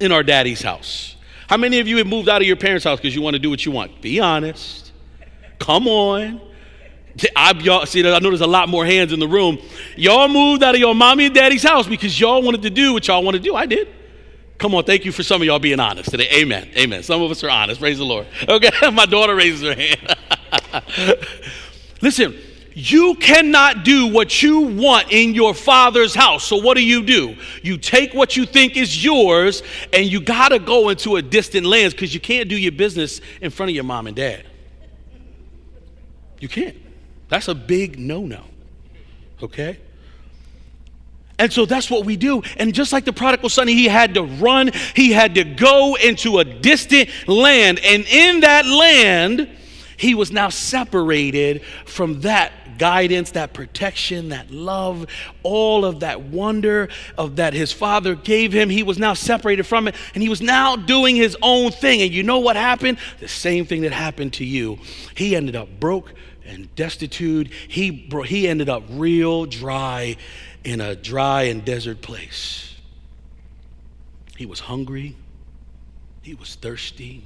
in 0.00 0.12
our 0.12 0.22
daddy's 0.22 0.62
house. 0.62 1.16
How 1.48 1.56
many 1.56 1.80
of 1.80 1.88
you 1.88 1.96
have 1.98 2.06
moved 2.06 2.28
out 2.28 2.42
of 2.42 2.46
your 2.46 2.56
parents' 2.56 2.84
house 2.84 2.98
because 2.98 3.14
you 3.14 3.22
want 3.22 3.34
to 3.34 3.40
do 3.40 3.50
what 3.50 3.64
you 3.64 3.72
want? 3.72 4.02
Be 4.02 4.20
honest. 4.20 4.92
Come 5.58 5.88
on. 5.88 6.40
I, 7.34 7.52
y'all, 7.58 7.84
see, 7.86 8.00
I 8.00 8.18
know 8.18 8.28
there's 8.28 8.42
a 8.42 8.46
lot 8.46 8.68
more 8.68 8.84
hands 8.84 9.12
in 9.12 9.18
the 9.18 9.26
room. 9.26 9.58
Y'all 9.96 10.28
moved 10.28 10.62
out 10.62 10.74
of 10.74 10.80
your 10.80 10.94
mommy 10.94 11.26
and 11.26 11.34
daddy's 11.34 11.62
house 11.62 11.86
because 11.86 12.18
y'all 12.20 12.42
wanted 12.42 12.62
to 12.62 12.70
do 12.70 12.92
what 12.92 13.08
y'all 13.08 13.22
want 13.24 13.36
to 13.36 13.42
do. 13.42 13.54
I 13.54 13.66
did. 13.66 13.88
Come 14.58 14.74
on, 14.74 14.84
thank 14.84 15.04
you 15.04 15.12
for 15.12 15.22
some 15.22 15.40
of 15.40 15.46
y'all 15.46 15.58
being 15.58 15.80
honest 15.80 16.10
today. 16.10 16.28
Amen. 16.32 16.68
Amen. 16.76 17.02
Some 17.02 17.22
of 17.22 17.30
us 17.30 17.42
are 17.44 17.50
honest. 17.50 17.80
Praise 17.80 17.98
the 17.98 18.04
Lord. 18.04 18.26
Okay, 18.48 18.70
my 18.90 19.06
daughter 19.06 19.34
raises 19.34 19.62
her 19.62 19.74
hand. 19.74 20.16
Listen, 22.00 22.36
you 22.78 23.16
cannot 23.16 23.84
do 23.84 24.06
what 24.06 24.40
you 24.40 24.60
want 24.60 25.10
in 25.10 25.34
your 25.34 25.52
father's 25.52 26.14
house. 26.14 26.44
So, 26.44 26.56
what 26.56 26.76
do 26.76 26.84
you 26.84 27.02
do? 27.02 27.36
You 27.62 27.76
take 27.76 28.14
what 28.14 28.36
you 28.36 28.46
think 28.46 28.76
is 28.76 29.02
yours 29.02 29.62
and 29.92 30.06
you 30.06 30.20
got 30.20 30.50
to 30.50 30.60
go 30.60 30.88
into 30.88 31.16
a 31.16 31.22
distant 31.22 31.66
land 31.66 31.92
because 31.92 32.14
you 32.14 32.20
can't 32.20 32.48
do 32.48 32.56
your 32.56 32.72
business 32.72 33.20
in 33.40 33.50
front 33.50 33.70
of 33.70 33.74
your 33.74 33.84
mom 33.84 34.06
and 34.06 34.14
dad. 34.14 34.46
You 36.38 36.48
can't. 36.48 36.76
That's 37.28 37.48
a 37.48 37.54
big 37.54 37.98
no 37.98 38.20
no. 38.20 38.44
Okay? 39.42 39.78
And 41.40 41.52
so 41.52 41.66
that's 41.66 41.90
what 41.90 42.04
we 42.04 42.16
do. 42.16 42.42
And 42.56 42.74
just 42.74 42.92
like 42.92 43.04
the 43.04 43.12
prodigal 43.12 43.48
son, 43.48 43.68
he 43.68 43.86
had 43.86 44.14
to 44.14 44.22
run, 44.22 44.70
he 44.94 45.12
had 45.12 45.34
to 45.36 45.44
go 45.44 45.96
into 45.96 46.38
a 46.38 46.44
distant 46.44 47.10
land. 47.26 47.80
And 47.84 48.04
in 48.06 48.40
that 48.40 48.66
land, 48.66 49.48
he 49.98 50.14
was 50.14 50.30
now 50.30 50.48
separated 50.48 51.62
from 51.84 52.20
that 52.20 52.78
guidance, 52.78 53.32
that 53.32 53.52
protection, 53.52 54.28
that 54.28 54.50
love, 54.50 55.06
all 55.42 55.84
of 55.84 56.00
that 56.00 56.22
wonder 56.22 56.88
of 57.18 57.36
that 57.36 57.52
his 57.52 57.72
father 57.72 58.14
gave 58.14 58.52
him. 58.52 58.70
He 58.70 58.84
was 58.84 58.96
now 58.98 59.14
separated 59.14 59.64
from 59.64 59.88
it 59.88 59.96
and 60.14 60.22
he 60.22 60.28
was 60.28 60.40
now 60.40 60.76
doing 60.76 61.16
his 61.16 61.36
own 61.42 61.72
thing. 61.72 62.00
And 62.00 62.12
you 62.12 62.22
know 62.22 62.38
what 62.38 62.54
happened? 62.54 62.98
The 63.18 63.28
same 63.28 63.66
thing 63.66 63.82
that 63.82 63.92
happened 63.92 64.34
to 64.34 64.44
you. 64.44 64.78
He 65.16 65.34
ended 65.34 65.56
up 65.56 65.68
broke 65.80 66.14
and 66.46 66.72
destitute. 66.76 67.48
He, 67.48 68.08
he 68.24 68.46
ended 68.46 68.68
up 68.68 68.84
real 68.90 69.46
dry 69.46 70.16
in 70.62 70.80
a 70.80 70.94
dry 70.94 71.42
and 71.42 71.64
desert 71.64 72.00
place. 72.00 72.76
He 74.36 74.46
was 74.46 74.60
hungry. 74.60 75.16
He 76.22 76.34
was 76.34 76.54
thirsty. 76.54 77.24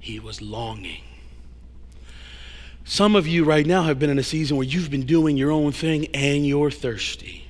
He 0.00 0.18
was 0.18 0.40
longing. 0.40 1.02
Some 2.84 3.16
of 3.16 3.26
you 3.26 3.44
right 3.44 3.66
now 3.66 3.82
have 3.84 3.98
been 3.98 4.10
in 4.10 4.18
a 4.18 4.22
season 4.22 4.56
where 4.56 4.66
you've 4.66 4.90
been 4.90 5.06
doing 5.06 5.36
your 5.36 5.50
own 5.50 5.72
thing 5.72 6.06
and 6.14 6.46
you're 6.46 6.70
thirsty. 6.70 7.46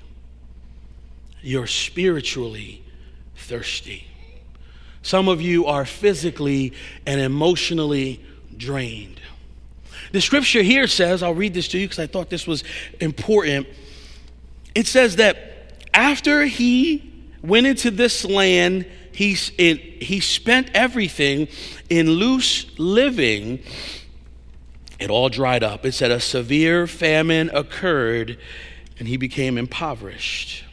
You're 1.42 1.66
spiritually 1.66 2.83
thirsty. 3.37 4.07
Some 5.03 5.29
of 5.29 5.42
you 5.42 5.66
are 5.66 5.85
physically 5.85 6.73
and 7.05 7.20
emotionally 7.20 8.25
drained. 8.57 9.20
The 10.12 10.20
scripture 10.20 10.62
here 10.62 10.87
says, 10.87 11.23
I'll 11.23 11.35
read 11.35 11.53
this 11.53 11.68
to 11.68 11.79
you 11.79 11.87
because 11.87 11.99
I 11.99 12.07
thought 12.07 12.31
this 12.31 12.47
was 12.47 12.62
important. 13.01 13.66
It 14.75 14.87
says 14.87 15.16
that 15.16 15.75
after 15.92 16.47
he 16.47 17.12
went 17.42 17.66
into 17.66 17.90
this 17.90 18.25
land, 18.25 18.87
he, 19.12 19.37
it, 19.59 20.03
he 20.03 20.20
spent 20.20 20.70
everything 20.73 21.49
in 21.90 22.09
loose 22.11 22.66
living. 22.79 23.62
It 25.05 25.11
all 25.11 25.29
dried 25.29 25.62
up. 25.62 25.85
It 25.85 25.93
said 25.93 26.11
a 26.11 26.19
severe 26.19 26.87
famine 26.87 27.51
occurred 27.53 28.38
and 28.99 29.07
he 29.07 29.19
became 29.19 29.59
impoverished. 29.59 30.64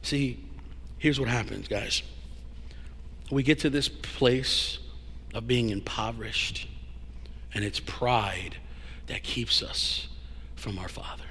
See, 0.00 0.42
here's 0.96 1.20
what 1.20 1.28
happens, 1.28 1.68
guys. 1.68 2.02
We 3.30 3.42
get 3.42 3.58
to 3.58 3.68
this 3.68 3.90
place 3.90 4.78
of 5.34 5.46
being 5.46 5.68
impoverished 5.68 6.66
and 7.52 7.62
it's 7.62 7.78
pride 7.78 8.56
that 9.06 9.22
keeps 9.22 9.62
us 9.62 10.08
from 10.56 10.78
our 10.78 10.88
Father. 10.88 11.24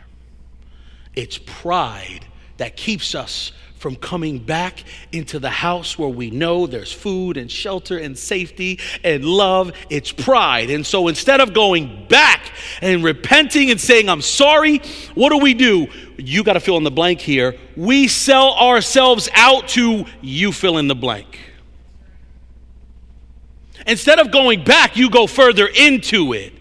It's 1.16 1.40
pride 1.40 2.28
that 2.58 2.76
keeps 2.76 3.16
us 3.16 3.52
from 3.84 3.98
coming 3.98 4.40
back 4.40 4.86
into 5.12 5.40
the 5.40 5.50
house 5.50 6.00
where 6.00 6.08
we 6.08 6.32
know 6.32 6.66
there's 6.66 6.94
food 6.94 7.36
and 7.36 7.52
shelter 7.52 7.98
and 7.98 8.18
safety 8.18 8.80
and 9.04 9.26
love. 9.26 9.74
It's 9.90 10.10
pride. 10.10 10.70
And 10.70 10.86
so 10.86 11.10
instead 11.10 11.42
of 11.42 11.54
going 11.54 12.08
back 12.08 12.54
and 12.82 13.04
repenting 13.04 13.72
and 13.72 13.82
saying, 13.82 14.08
I'm 14.08 14.22
sorry, 14.22 14.78
what 15.16 15.32
do 15.32 15.38
we 15.38 15.54
do? 15.54 15.88
You 16.18 16.46
got 16.46 16.54
to 16.54 16.62
fill 16.62 16.78
in 16.78 16.86
the 16.86 16.92
blank 16.92 17.20
here. 17.20 17.58
We 17.76 18.08
sell 18.08 18.54
ourselves 18.54 19.28
out 19.34 19.68
to 19.70 20.06
you 20.22 20.54
fill 20.54 20.78
in 20.78 20.88
the 20.88 20.96
blank. 20.96 21.38
Instead 23.86 24.20
of 24.20 24.32
going 24.32 24.64
back, 24.64 24.96
you 24.96 25.10
go 25.10 25.28
further 25.28 25.68
into 25.68 26.32
it. 26.32 26.54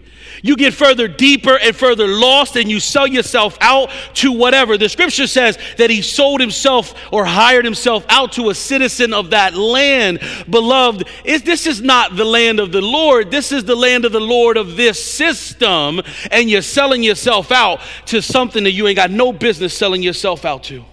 You 0.45 0.57
get 0.57 0.73
further 0.73 1.07
deeper 1.07 1.57
and 1.57 1.73
further 1.73 2.05
lost, 2.05 2.57
and 2.57 2.69
you 2.69 2.81
sell 2.81 3.07
yourself 3.07 3.57
out 3.61 3.89
to 4.15 4.33
whatever. 4.33 4.77
The 4.77 4.89
scripture 4.89 5.25
says 5.25 5.57
that 5.77 5.89
he 5.89 6.01
sold 6.01 6.41
himself 6.41 6.93
or 7.13 7.23
hired 7.23 7.63
himself 7.63 8.05
out 8.09 8.33
to 8.33 8.49
a 8.49 8.53
citizen 8.53 9.13
of 9.13 9.29
that 9.29 9.55
land. 9.55 10.19
Beloved, 10.49 11.07
is, 11.23 11.43
this 11.43 11.65
is 11.65 11.81
not 11.81 12.17
the 12.17 12.25
land 12.25 12.59
of 12.59 12.73
the 12.73 12.81
Lord. 12.81 13.31
This 13.31 13.53
is 13.53 13.63
the 13.63 13.75
land 13.75 14.03
of 14.03 14.11
the 14.11 14.19
Lord 14.19 14.57
of 14.57 14.75
this 14.75 15.01
system, 15.01 16.01
and 16.29 16.49
you're 16.49 16.61
selling 16.61 17.03
yourself 17.03 17.49
out 17.49 17.79
to 18.07 18.21
something 18.21 18.65
that 18.65 18.71
you 18.71 18.85
ain't 18.85 18.97
got 18.97 19.11
no 19.11 19.31
business 19.31 19.73
selling 19.73 20.03
yourself 20.03 20.43
out 20.43 20.63
to. 20.65 20.83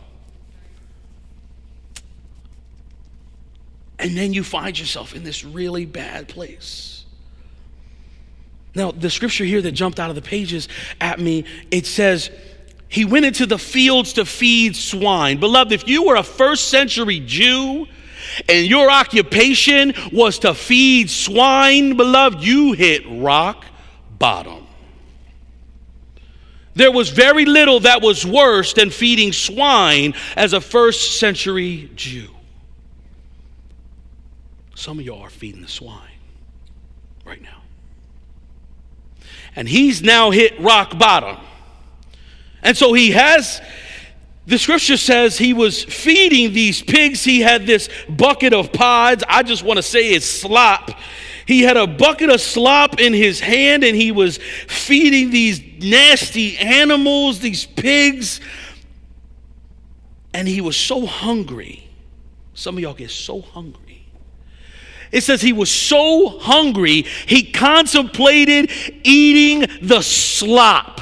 And 3.99 4.17
then 4.17 4.33
you 4.33 4.45
find 4.45 4.79
yourself 4.79 5.13
in 5.13 5.25
this 5.25 5.45
really 5.45 5.87
bad 5.87 6.29
place. 6.29 7.00
Now, 8.75 8.93
the 8.93 9.11
scripture 9.11 9.45
here 9.45 9.61
that 9.63 9.73
jumped 9.73 9.99
out 9.99 10.11
of 10.11 10.17
the 10.17 10.23
pages 10.23 10.69
at 11.01 11.19
me, 11.19 11.45
it 11.71 11.87
says, 11.87 12.31
He 12.89 13.05
went 13.05 13.27
into 13.27 13.47
the 13.47 13.59
fields 13.59 14.15
to 14.15 14.25
feed 14.25 14.77
swine. 14.77 15.39
Beloved, 15.39 15.73
if 15.73 15.89
you 15.89 16.05
were 16.05 16.17
a 16.17 16.23
first 16.23 16.69
century 16.69 17.21
Jew, 17.21 17.87
and 18.49 18.67
your 18.67 18.91
occupation 18.91 19.95
was 20.13 20.41
to 20.41 20.55
feed 20.55 21.11
swine, 21.11 21.97
beloved, 21.97 22.43
you 22.43 22.73
hit 22.73 23.03
rock 23.09 23.65
bottom. 24.19 24.67
There 26.75 26.93
was 26.93 27.11
very 27.11 27.45
little 27.45 27.81
that 27.81 28.01
was 28.01 28.25
worse 28.25 28.73
than 28.73 28.91
feeding 28.91 29.33
swine 29.33 30.15
as 30.37 30.53
a 30.53 30.61
first 30.61 31.19
century 31.19 31.91
Jew. 31.97 32.29
Some 34.77 34.99
of 34.99 35.05
y'all 35.05 35.21
are 35.21 35.31
feeding 35.31 35.63
the 35.63 35.69
swine 35.69 35.99
right 37.25 37.43
now. 37.43 37.60
And 39.57 39.69
he's 39.69 40.03
now 40.03 40.31
hit 40.31 40.59
rock 40.61 40.99
bottom. 40.99 41.37
And 42.63 42.77
so 42.77 42.93
he 42.93 43.11
has, 43.13 43.61
the 44.47 44.59
scripture 44.59 44.97
says 44.97 45.39
he 45.39 45.53
was 45.53 45.83
feeding 45.85 46.53
these 46.53 46.83
pigs. 46.83 47.25
He 47.25 47.41
had 47.41 47.67
this 47.67 47.89
bucket 48.09 48.53
of 48.53 48.73
pods. 48.73 49.25
I 49.29 49.43
just 49.43 49.63
want 49.63 49.79
to 49.79 49.83
say 49.83 50.11
it's 50.11 50.27
slop. 50.27 50.91
He 51.47 51.63
had 51.63 51.77
a 51.77 51.87
bucket 51.87 52.31
of 52.31 52.41
slop 52.41 53.01
in 53.01 53.13
his 53.13 53.41
hand 53.41 53.83
and 53.83 53.97
he 53.97 54.13
was 54.13 54.39
feeding 54.69 55.31
these 55.31 55.61
nasty 55.83 56.57
animals, 56.59 57.41
these 57.41 57.67
pigs. 57.67 58.41
And 60.33 60.47
he 60.47 60.61
was 60.61 60.77
so 60.77 61.07
hungry. 61.07 61.89
Some 62.55 62.77
of 62.77 62.83
y'all 62.83 62.95
get 62.95 63.11
so 63.11 63.41
hungry 63.41 63.80
it 65.13 65.23
says 65.23 65.41
he 65.41 65.53
was 65.53 65.71
so 65.71 66.39
hungry, 66.39 67.03
he 67.27 67.51
contemplated 67.51 68.71
eating 69.03 69.69
the 69.83 70.03
slop. 70.03 71.01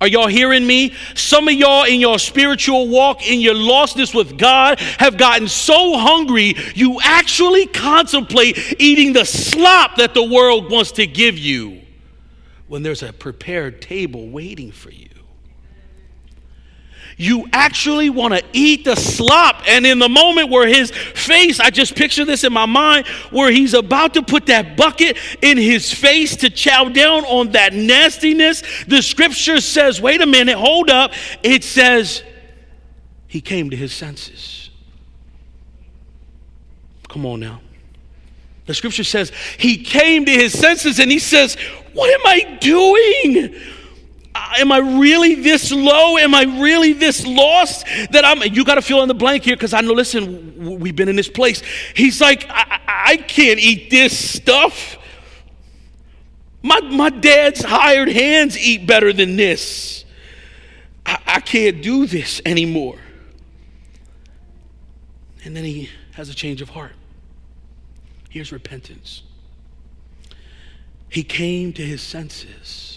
Are 0.00 0.06
y'all 0.06 0.28
hearing 0.28 0.64
me? 0.64 0.94
Some 1.14 1.48
of 1.48 1.54
y'all 1.54 1.84
in 1.84 1.98
your 1.98 2.20
spiritual 2.20 2.88
walk, 2.88 3.28
in 3.28 3.40
your 3.40 3.54
lostness 3.54 4.14
with 4.14 4.38
God, 4.38 4.78
have 4.78 5.16
gotten 5.16 5.48
so 5.48 5.98
hungry, 5.98 6.54
you 6.74 7.00
actually 7.02 7.66
contemplate 7.66 8.76
eating 8.78 9.12
the 9.12 9.24
slop 9.24 9.96
that 9.96 10.14
the 10.14 10.22
world 10.22 10.70
wants 10.70 10.92
to 10.92 11.06
give 11.06 11.36
you 11.36 11.80
when 12.68 12.82
there's 12.82 13.02
a 13.02 13.12
prepared 13.12 13.82
table 13.82 14.28
waiting 14.28 14.70
for 14.70 14.90
you 14.90 15.07
you 17.18 17.46
actually 17.52 18.08
want 18.08 18.32
to 18.32 18.42
eat 18.52 18.84
the 18.84 18.94
slop. 18.94 19.62
And 19.66 19.84
in 19.84 19.98
the 19.98 20.08
moment 20.08 20.48
where 20.50 20.66
his 20.66 20.90
face, 20.90 21.60
I 21.60 21.68
just 21.68 21.94
picture 21.96 22.24
this 22.24 22.44
in 22.44 22.52
my 22.52 22.64
mind, 22.64 23.06
where 23.30 23.50
he's 23.50 23.74
about 23.74 24.14
to 24.14 24.22
put 24.22 24.46
that 24.46 24.76
bucket 24.76 25.18
in 25.42 25.58
his 25.58 25.92
face 25.92 26.36
to 26.36 26.48
chow 26.48 26.88
down 26.88 27.24
on 27.24 27.52
that 27.52 27.74
nastiness, 27.74 28.62
the 28.86 29.02
scripture 29.02 29.60
says, 29.60 30.00
wait 30.00 30.22
a 30.22 30.26
minute, 30.26 30.56
hold 30.56 30.88
up. 30.88 31.12
It 31.42 31.64
says, 31.64 32.22
he 33.26 33.40
came 33.40 33.68
to 33.70 33.76
his 33.76 33.92
senses. 33.92 34.70
Come 37.08 37.26
on 37.26 37.40
now. 37.40 37.60
The 38.66 38.74
scripture 38.74 39.04
says 39.04 39.32
he 39.58 39.82
came 39.82 40.26
to 40.26 40.30
his 40.30 40.56
senses 40.56 40.98
and 40.98 41.10
he 41.10 41.18
says, 41.18 41.56
What 41.94 42.10
am 42.10 42.26
I 42.26 42.58
doing? 42.60 43.58
Am 44.58 44.72
I 44.72 44.78
really 44.78 45.34
this 45.36 45.70
low? 45.72 46.16
Am 46.16 46.34
I 46.34 46.44
really 46.60 46.92
this 46.92 47.26
lost 47.26 47.86
that 48.10 48.24
I'm? 48.24 48.42
You 48.52 48.64
got 48.64 48.76
to 48.76 48.82
fill 48.82 49.02
in 49.02 49.08
the 49.08 49.14
blank 49.14 49.44
here 49.44 49.56
because 49.56 49.74
I 49.74 49.80
know, 49.80 49.92
listen, 49.92 50.78
we've 50.80 50.96
been 50.96 51.08
in 51.08 51.16
this 51.16 51.28
place. 51.28 51.62
He's 51.94 52.20
like, 52.20 52.46
I, 52.48 52.80
I 52.86 53.16
can't 53.16 53.60
eat 53.60 53.90
this 53.90 54.16
stuff. 54.16 54.96
My, 56.62 56.80
my 56.80 57.10
dad's 57.10 57.62
hired 57.62 58.08
hands 58.08 58.58
eat 58.58 58.86
better 58.86 59.12
than 59.12 59.36
this. 59.36 60.04
I, 61.06 61.18
I 61.26 61.40
can't 61.40 61.82
do 61.82 62.06
this 62.06 62.40
anymore. 62.44 62.98
And 65.44 65.56
then 65.56 65.64
he 65.64 65.88
has 66.12 66.28
a 66.28 66.34
change 66.34 66.60
of 66.60 66.70
heart. 66.70 66.92
Here's 68.28 68.52
repentance. 68.52 69.22
He 71.08 71.22
came 71.22 71.72
to 71.74 71.82
his 71.82 72.02
senses. 72.02 72.87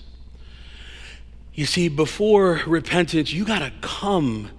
You 1.53 1.65
see, 1.65 1.89
before 1.89 2.61
repentance, 2.65 3.33
you 3.33 3.45
got 3.45 3.59
to 3.59 3.71
come 3.81 4.49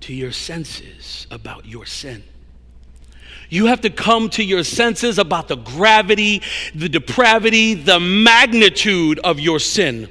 to 0.00 0.14
your 0.14 0.32
senses 0.32 1.26
about 1.30 1.66
your 1.66 1.86
sin. 1.86 2.22
You 3.48 3.66
have 3.66 3.80
to 3.82 3.90
come 3.90 4.28
to 4.30 4.42
your 4.42 4.64
senses 4.64 5.18
about 5.18 5.48
the 5.48 5.56
gravity, 5.56 6.42
the 6.74 6.88
depravity, 6.88 7.74
the 7.74 8.00
magnitude 8.00 9.18
of 9.20 9.38
your 9.38 9.58
sin. 9.58 10.08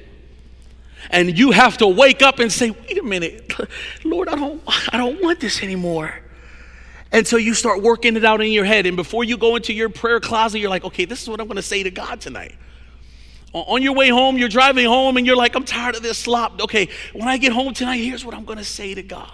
And 1.10 1.38
you 1.38 1.52
have 1.52 1.78
to 1.78 1.88
wake 1.88 2.22
up 2.22 2.40
and 2.40 2.52
say, 2.52 2.72
wait 2.72 2.98
a 2.98 3.04
minute, 3.04 3.54
Lord, 4.04 4.30
I 4.30 4.36
don't, 4.36 4.62
I 4.92 4.98
don't 4.98 5.22
want 5.22 5.40
this 5.40 5.62
anymore. 5.62 6.14
And 7.12 7.28
so 7.28 7.38
you 7.38 7.54
start 7.54 7.82
working 7.82 8.18
it 8.18 8.26
out 8.26 8.42
in 8.42 8.52
your 8.52 8.66
head. 8.66 8.86
And 8.86 8.98
before 8.98 9.24
you 9.24 9.38
go 9.38 9.56
into 9.56 9.74
your 9.74 9.90
prayer 9.90 10.20
closet, 10.20 10.60
you're 10.60 10.70
like, 10.70 10.84
okay, 10.84 11.06
this 11.06 11.22
is 11.22 11.30
what 11.30 11.40
I'm 11.40 11.48
going 11.48 11.56
to 11.58 11.62
say 11.62 11.84
to 11.84 11.92
God 11.92 12.20
tonight. 12.20 12.56
On 13.56 13.82
your 13.82 13.94
way 13.94 14.10
home, 14.10 14.38
you're 14.38 14.50
driving 14.50 14.86
home 14.86 15.16
and 15.16 15.26
you're 15.26 15.38
like, 15.38 15.56
I'm 15.56 15.64
tired 15.64 15.96
of 15.96 16.04
this 16.04 16.18
slop. 16.18 16.60
Okay, 16.60 16.90
when 17.14 17.30
I 17.30 17.38
get 17.38 17.54
home 17.54 17.74
tonight, 17.74 17.98
here's 17.98 18.26
what 18.26 18.36
I'm 18.36 18.44
going 18.44 18.58
to 18.58 18.66
say 18.66 18.94
to 18.94 19.02
God. 19.02 19.32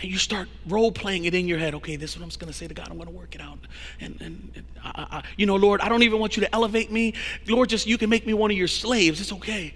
And 0.00 0.10
you 0.10 0.16
start 0.16 0.48
role 0.66 0.90
playing 0.90 1.26
it 1.26 1.34
in 1.34 1.46
your 1.46 1.58
head. 1.58 1.74
Okay, 1.74 1.96
this 1.96 2.12
is 2.12 2.18
what 2.18 2.22
I'm 2.22 2.30
going 2.38 2.50
to 2.50 2.56
say 2.56 2.66
to 2.66 2.72
God. 2.72 2.88
I'm 2.88 2.96
going 2.96 3.10
to 3.10 3.14
work 3.14 3.34
it 3.34 3.42
out. 3.42 3.58
And, 4.00 4.18
and, 4.22 4.52
and 4.54 4.64
I, 4.82 5.06
I, 5.10 5.22
you 5.36 5.44
know, 5.44 5.56
Lord, 5.56 5.82
I 5.82 5.90
don't 5.90 6.02
even 6.02 6.18
want 6.18 6.38
you 6.38 6.40
to 6.40 6.54
elevate 6.54 6.90
me. 6.90 7.12
Lord, 7.46 7.68
just 7.68 7.86
you 7.86 7.98
can 7.98 8.08
make 8.08 8.26
me 8.26 8.32
one 8.32 8.50
of 8.50 8.56
your 8.56 8.68
slaves. 8.68 9.20
It's 9.20 9.34
okay. 9.34 9.74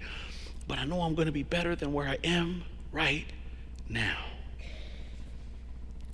But 0.67 0.79
I 0.79 0.85
know 0.85 1.01
I'm 1.01 1.13
going 1.13 1.27
to 1.27 1.31
be 1.31 1.43
better 1.43 1.75
than 1.75 1.93
where 1.93 2.07
I 2.07 2.17
am 2.23 2.63
right 2.91 3.25
now. 3.87 4.17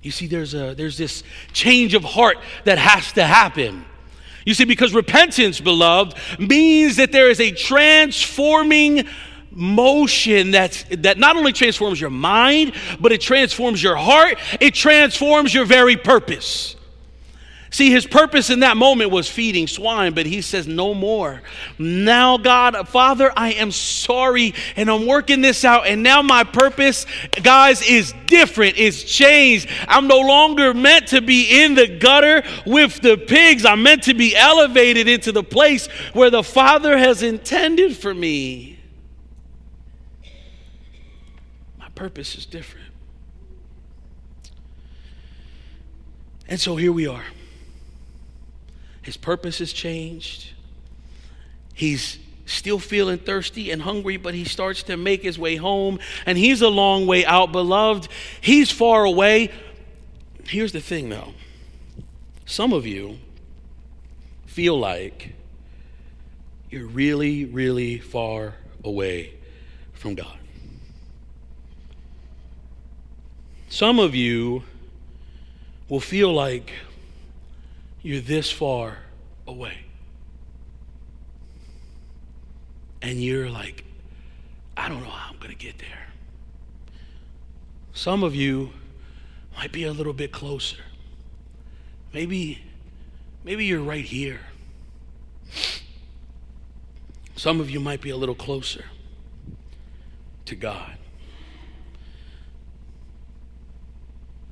You 0.02 0.10
see, 0.10 0.26
there's, 0.26 0.52
a, 0.52 0.74
there's 0.74 0.98
this 0.98 1.22
change 1.54 1.94
of 1.94 2.04
heart 2.04 2.36
that 2.64 2.76
has 2.76 3.12
to 3.12 3.24
happen. 3.24 3.86
You 4.44 4.54
see, 4.54 4.64
because 4.64 4.92
repentance, 4.92 5.60
beloved, 5.60 6.16
means 6.38 6.96
that 6.96 7.12
there 7.12 7.30
is 7.30 7.40
a 7.40 7.52
transforming 7.52 9.06
motion 9.50 10.50
that's, 10.50 10.84
that 10.90 11.18
not 11.18 11.36
only 11.36 11.52
transforms 11.52 12.00
your 12.00 12.10
mind, 12.10 12.72
but 13.00 13.12
it 13.12 13.20
transforms 13.20 13.82
your 13.82 13.96
heart, 13.96 14.38
it 14.60 14.74
transforms 14.74 15.52
your 15.52 15.64
very 15.64 15.96
purpose. 15.96 16.76
See, 17.72 17.90
his 17.90 18.06
purpose 18.06 18.50
in 18.50 18.60
that 18.60 18.76
moment 18.76 19.10
was 19.10 19.30
feeding 19.30 19.66
swine, 19.66 20.12
but 20.12 20.26
he 20.26 20.42
says, 20.42 20.68
No 20.68 20.92
more. 20.92 21.40
Now, 21.78 22.36
God, 22.36 22.86
Father, 22.86 23.32
I 23.34 23.52
am 23.52 23.72
sorry, 23.72 24.52
and 24.76 24.90
I'm 24.90 25.06
working 25.06 25.40
this 25.40 25.64
out. 25.64 25.86
And 25.86 26.02
now 26.02 26.20
my 26.20 26.44
purpose, 26.44 27.06
guys, 27.42 27.80
is 27.80 28.12
different, 28.26 28.74
it's 28.76 29.02
changed. 29.02 29.70
I'm 29.88 30.06
no 30.06 30.20
longer 30.20 30.74
meant 30.74 31.08
to 31.08 31.22
be 31.22 31.62
in 31.62 31.74
the 31.74 31.88
gutter 31.88 32.42
with 32.66 33.00
the 33.00 33.16
pigs. 33.16 33.64
I'm 33.64 33.82
meant 33.82 34.02
to 34.02 34.12
be 34.12 34.36
elevated 34.36 35.08
into 35.08 35.32
the 35.32 35.42
place 35.42 35.86
where 36.12 36.28
the 36.28 36.42
Father 36.42 36.98
has 36.98 37.22
intended 37.22 37.96
for 37.96 38.12
me. 38.12 38.78
My 41.78 41.88
purpose 41.94 42.36
is 42.36 42.44
different. 42.44 42.90
And 46.46 46.60
so 46.60 46.76
here 46.76 46.92
we 46.92 47.06
are. 47.06 47.24
His 49.02 49.16
purpose 49.16 49.58
has 49.58 49.72
changed. 49.72 50.50
He's 51.74 52.18
still 52.46 52.78
feeling 52.78 53.18
thirsty 53.18 53.70
and 53.70 53.82
hungry, 53.82 54.16
but 54.16 54.34
he 54.34 54.44
starts 54.44 54.82
to 54.84 54.96
make 54.96 55.22
his 55.22 55.38
way 55.38 55.56
home, 55.56 55.98
and 56.26 56.38
he's 56.38 56.62
a 56.62 56.68
long 56.68 57.06
way 57.06 57.24
out, 57.24 57.52
beloved. 57.52 58.08
He's 58.40 58.70
far 58.70 59.04
away. 59.04 59.50
Here's 60.44 60.72
the 60.72 60.80
thing, 60.80 61.08
though 61.08 61.34
some 62.44 62.72
of 62.72 62.86
you 62.86 63.18
feel 64.44 64.78
like 64.78 65.32
you're 66.70 66.86
really, 66.86 67.44
really 67.44 67.98
far 67.98 68.54
away 68.84 69.32
from 69.92 70.14
God. 70.14 70.38
Some 73.70 73.98
of 73.98 74.14
you 74.14 74.64
will 75.88 76.00
feel 76.00 76.32
like 76.32 76.72
you're 78.02 78.20
this 78.20 78.50
far 78.50 78.98
away. 79.46 79.84
And 83.00 83.22
you're 83.22 83.50
like, 83.50 83.84
I 84.76 84.88
don't 84.88 85.02
know 85.02 85.10
how 85.10 85.32
I'm 85.32 85.38
going 85.38 85.50
to 85.50 85.56
get 85.56 85.78
there. 85.78 86.06
Some 87.92 88.22
of 88.22 88.34
you 88.34 88.70
might 89.56 89.72
be 89.72 89.84
a 89.84 89.92
little 89.92 90.12
bit 90.12 90.32
closer. 90.32 90.82
Maybe, 92.12 92.62
maybe 93.44 93.64
you're 93.64 93.82
right 93.82 94.04
here. 94.04 94.40
Some 97.36 97.60
of 97.60 97.70
you 97.70 97.80
might 97.80 98.00
be 98.00 98.10
a 98.10 98.16
little 98.16 98.34
closer 98.34 98.84
to 100.44 100.54
God. 100.54 100.96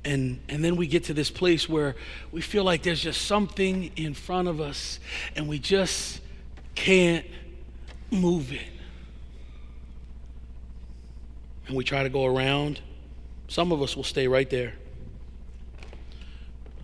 And, 0.03 0.39
and 0.49 0.63
then 0.63 0.75
we 0.75 0.87
get 0.87 1.05
to 1.05 1.13
this 1.13 1.29
place 1.29 1.69
where 1.69 1.95
we 2.31 2.41
feel 2.41 2.63
like 2.63 2.83
there's 2.83 3.01
just 3.01 3.21
something 3.23 3.91
in 3.95 4.13
front 4.13 4.47
of 4.47 4.59
us 4.59 4.99
and 5.35 5.47
we 5.47 5.59
just 5.59 6.21
can't 6.73 7.25
move 8.09 8.51
it. 8.51 8.67
And 11.67 11.75
we 11.75 11.83
try 11.83 12.03
to 12.03 12.09
go 12.09 12.25
around. 12.25 12.79
Some 13.47 13.71
of 13.71 13.81
us 13.81 13.95
will 13.95 14.03
stay 14.03 14.27
right 14.27 14.49
there, 14.49 14.73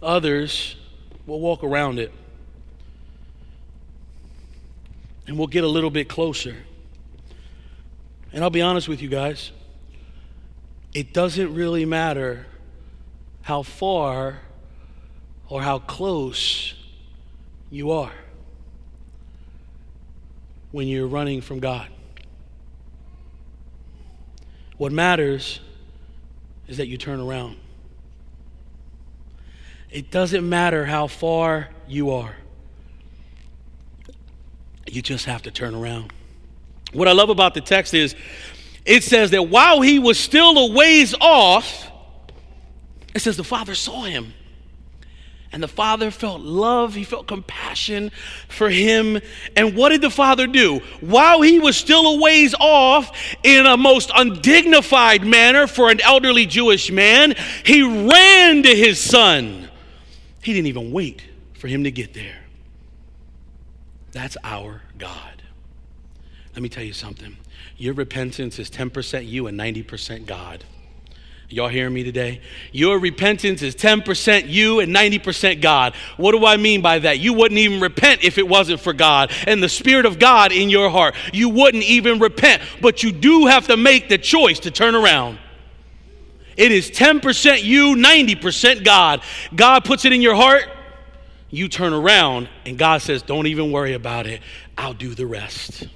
others 0.02 0.76
will 1.26 1.40
walk 1.40 1.64
around 1.64 2.00
it. 2.00 2.12
And 5.26 5.38
we'll 5.38 5.48
get 5.48 5.66
a 5.66 5.68
little 5.68 5.90
bit 5.90 6.08
closer. 6.08 6.56
And 8.32 8.44
I'll 8.44 8.50
be 8.50 8.62
honest 8.62 8.88
with 8.88 9.02
you 9.02 9.10
guys, 9.10 9.52
it 10.94 11.12
doesn't 11.12 11.54
really 11.54 11.84
matter 11.84 12.46
how 13.48 13.64
far 13.64 14.42
or 15.48 15.62
how 15.62 15.80
close 15.80 16.74
you 17.70 17.92
are 17.92 18.12
when 20.72 20.86
you're 20.86 21.08
running 21.08 21.40
from 21.40 21.62
God. 21.62 21.88
What 24.76 24.92
matters 24.92 25.62
is 26.68 26.76
that 26.76 26.88
you 26.88 26.98
turn 26.98 27.22
around. 27.22 27.56
It 29.90 30.12
doesn't 30.12 30.48
matter 30.48 30.84
how 30.84 31.08
far 31.08 31.70
you 31.88 32.12
are, 32.12 32.36
you 34.88 35.02
just 35.02 35.24
have 35.24 35.44
to 35.44 35.52
turn 35.52 35.74
around. 35.74 36.12
What 36.92 37.08
I 37.08 37.14
love 37.14 37.30
about 37.30 37.54
the 37.54 37.62
text 37.62 37.94
is 37.94 38.14
it 38.84 39.06
says 39.06 39.32
that 39.32 39.44
while 39.44 39.80
he 39.80 40.00
was 40.00 40.20
still 40.20 40.58
a 40.58 40.74
ways 40.74 41.16
off, 41.22 41.94
it 43.18 43.22
says 43.22 43.36
the 43.36 43.44
father 43.44 43.74
saw 43.74 44.04
him. 44.04 44.34
And 45.52 45.64
the 45.64 45.68
father 45.68 46.12
felt 46.12 46.42
love, 46.42 46.94
he 46.94 47.04
felt 47.04 47.26
compassion 47.26 48.12
for 48.48 48.70
him. 48.70 49.20
And 49.56 49.76
what 49.76 49.90
did 49.90 50.02
the 50.02 50.12
father 50.12 50.46
do? 50.46 50.82
While 51.02 51.42
he 51.42 51.58
was 51.58 51.76
still 51.76 52.06
a 52.06 52.22
ways 52.22 52.54
off 52.60 53.18
in 53.44 53.66
a 53.66 53.76
most 53.76 54.12
undignified 54.14 55.26
manner 55.26 55.66
for 55.66 55.90
an 55.90 56.00
elderly 56.02 56.46
Jewish 56.46 56.92
man, 56.92 57.34
he 57.66 57.82
ran 57.82 58.62
to 58.62 58.76
his 58.76 59.00
son. 59.00 59.68
He 60.44 60.54
didn't 60.54 60.68
even 60.68 60.92
wait 60.92 61.24
for 61.56 61.68
him 61.68 61.86
to 61.86 61.92
get 61.92 62.14
there. 62.14 62.38
That's 64.12 64.38
our 64.44 64.84
God. 65.00 65.42
Let 66.54 66.62
me 66.62 66.70
tell 66.70 66.84
you 66.84 66.94
something. 66.94 67.36
Your 67.78 67.96
repentance 67.96 68.60
is 68.60 68.70
10% 68.70 69.28
you 69.28 69.48
and 69.48 69.60
90% 69.60 70.28
God. 70.28 70.66
Y'all 71.50 71.70
hearing 71.70 71.94
me 71.94 72.04
today? 72.04 72.42
Your 72.74 73.00
repentance 73.00 73.62
is 73.62 73.74
10% 73.76 74.50
you 74.50 74.82
and 74.82 74.94
90% 74.94 75.62
God. 75.62 75.96
What 76.18 76.34
do 76.34 76.46
I 76.46 76.58
mean 76.58 76.82
by 76.82 77.00
that? 77.00 77.20
You 77.20 77.34
wouldn't 77.34 77.58
even 77.58 77.80
repent 77.80 78.24
if 78.24 78.38
it 78.38 78.48
wasn't 78.48 78.82
for 78.82 78.92
God 78.92 79.32
and 79.48 79.64
the 79.64 79.70
Spirit 79.70 80.06
of 80.06 80.20
God 80.20 80.52
in 80.52 80.70
your 80.70 80.90
heart. 80.90 81.16
You 81.32 81.48
wouldn't 81.48 81.84
even 81.84 82.20
repent, 82.20 82.62
but 82.82 83.02
you 83.02 83.14
do 83.14 83.46
have 83.46 83.68
to 83.68 83.78
make 83.78 84.10
the 84.10 84.18
choice 84.18 84.60
to 84.60 84.72
turn 84.72 84.94
around. 84.94 85.40
It 86.58 86.72
is 86.72 86.92
10% 86.92 87.64
you, 87.64 87.96
90% 87.96 88.84
God. 88.84 89.22
God 89.56 89.86
puts 89.86 90.04
it 90.04 90.12
in 90.12 90.22
your 90.22 90.36
heart 90.36 90.68
you 91.50 91.68
turn 91.68 91.94
around 91.94 92.50
and 92.66 92.78
God 92.78 93.02
says, 93.02 93.22
Don't 93.22 93.48
even 93.48 93.72
worry 93.72 93.94
about 93.94 94.28
it. 94.28 94.42
I'll 94.78 94.94
do 94.94 95.16
the 95.16 95.26
rest. 95.26 95.88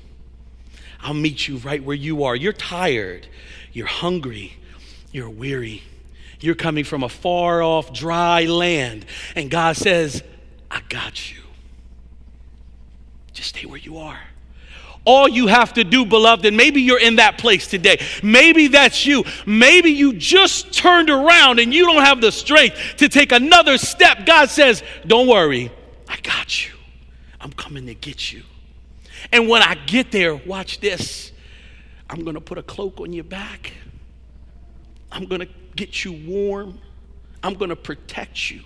I'll 1.01 1.13
meet 1.13 1.47
you 1.47 1.57
right 1.57 1.83
where 1.83 1.95
you 1.95 2.23
are. 2.23 2.35
You're 2.35 2.53
tired, 2.53 3.27
you're 3.73 3.87
hungry, 3.87 4.53
you're 5.11 5.29
weary. 5.29 5.83
You're 6.39 6.55
coming 6.55 6.83
from 6.83 7.03
a 7.03 7.09
far 7.09 7.61
off, 7.61 7.93
dry 7.93 8.45
land. 8.45 9.05
And 9.35 9.49
God 9.49 9.75
says, 9.77 10.23
I 10.69 10.81
got 10.89 11.31
you. 11.31 11.41
Just 13.33 13.49
stay 13.49 13.65
where 13.65 13.79
you 13.79 13.99
are. 13.99 14.19
All 15.03 15.27
you 15.27 15.47
have 15.47 15.73
to 15.73 15.83
do, 15.83 16.05
beloved, 16.05 16.45
and 16.45 16.55
maybe 16.55 16.81
you're 16.81 16.99
in 16.99 17.15
that 17.15 17.39
place 17.39 17.65
today. 17.65 17.99
Maybe 18.21 18.67
that's 18.67 19.05
you. 19.05 19.23
Maybe 19.47 19.89
you 19.89 20.13
just 20.13 20.73
turned 20.73 21.09
around 21.09 21.59
and 21.59 21.73
you 21.73 21.85
don't 21.85 22.03
have 22.03 22.21
the 22.21 22.31
strength 22.31 22.77
to 22.97 23.09
take 23.09 23.31
another 23.31 23.79
step. 23.79 24.27
God 24.27 24.49
says, 24.49 24.83
Don't 25.07 25.27
worry, 25.27 25.71
I 26.07 26.17
got 26.17 26.67
you. 26.67 26.73
I'm 27.39 27.51
coming 27.51 27.87
to 27.87 27.95
get 27.95 28.31
you. 28.31 28.43
And 29.31 29.49
when 29.49 29.63
I 29.63 29.73
get 29.73 30.11
there, 30.11 30.35
watch 30.35 30.79
this. 30.79 31.31
I'm 32.07 32.23
going 32.23 32.35
to 32.35 32.41
put 32.41 32.59
a 32.59 32.63
cloak 32.63 32.99
on 32.99 33.11
your 33.11 33.23
back. 33.23 33.73
I'm 35.11 35.25
going 35.25 35.41
to 35.41 35.49
get 35.75 36.05
you 36.05 36.13
warm. 36.13 36.79
I'm 37.43 37.55
going 37.55 37.69
to 37.69 37.75
protect 37.75 38.51
you. 38.51 38.61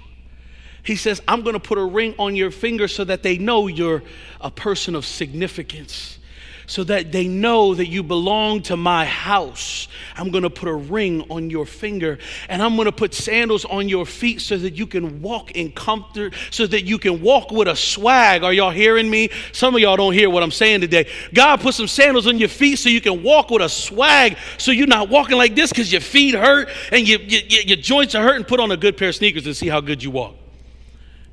He 0.83 0.95
says, 0.95 1.21
I'm 1.27 1.41
going 1.41 1.53
to 1.53 1.59
put 1.59 1.77
a 1.77 1.83
ring 1.83 2.13
on 2.19 2.35
your 2.35 2.51
finger 2.51 2.87
so 2.87 3.03
that 3.05 3.23
they 3.23 3.37
know 3.37 3.67
you're 3.67 4.03
a 4.39 4.51
person 4.51 4.95
of 4.95 5.05
significance 5.05 6.19
so 6.67 6.83
that 6.85 7.11
they 7.11 7.27
know 7.27 7.73
that 7.75 7.87
you 7.87 8.03
belong 8.03 8.61
to 8.63 8.77
my 8.77 9.05
house. 9.05 9.87
I'm 10.15 10.31
going 10.31 10.43
to 10.43 10.49
put 10.49 10.69
a 10.69 10.73
ring 10.73 11.25
on 11.29 11.49
your 11.49 11.65
finger 11.65 12.17
and 12.49 12.61
I'm 12.61 12.75
going 12.75 12.85
to 12.85 12.91
put 12.91 13.13
sandals 13.13 13.65
on 13.65 13.89
your 13.89 14.05
feet 14.05 14.41
so 14.41 14.57
that 14.57 14.75
you 14.75 14.87
can 14.87 15.21
walk 15.21 15.51
in 15.51 15.71
comfort, 15.71 16.33
so 16.51 16.67
that 16.67 16.83
you 16.83 16.97
can 16.97 17.21
walk 17.21 17.51
with 17.51 17.67
a 17.67 17.75
swag. 17.75 18.43
Are 18.43 18.53
y'all 18.53 18.71
hearing 18.71 19.09
me? 19.09 19.29
Some 19.51 19.75
of 19.75 19.81
y'all 19.81 19.97
don't 19.97 20.13
hear 20.13 20.29
what 20.29 20.43
I'm 20.43 20.51
saying 20.51 20.81
today. 20.81 21.09
God 21.33 21.61
put 21.61 21.73
some 21.73 21.87
sandals 21.87 22.27
on 22.27 22.37
your 22.37 22.49
feet 22.49 22.77
so 22.77 22.89
you 22.89 23.01
can 23.01 23.23
walk 23.23 23.49
with 23.49 23.61
a 23.61 23.69
swag, 23.69 24.37
so 24.57 24.71
you're 24.71 24.87
not 24.87 25.09
walking 25.09 25.37
like 25.37 25.55
this 25.55 25.71
because 25.71 25.91
your 25.91 26.01
feet 26.01 26.35
hurt 26.35 26.69
and 26.91 27.07
you, 27.07 27.17
you, 27.19 27.39
your 27.65 27.77
joints 27.77 28.15
are 28.15 28.23
hurting. 28.23 28.45
Put 28.45 28.59
on 28.59 28.71
a 28.71 28.77
good 28.77 28.97
pair 28.97 29.09
of 29.09 29.15
sneakers 29.15 29.45
and 29.45 29.55
see 29.55 29.67
how 29.67 29.81
good 29.81 30.03
you 30.03 30.11
walk. 30.11 30.35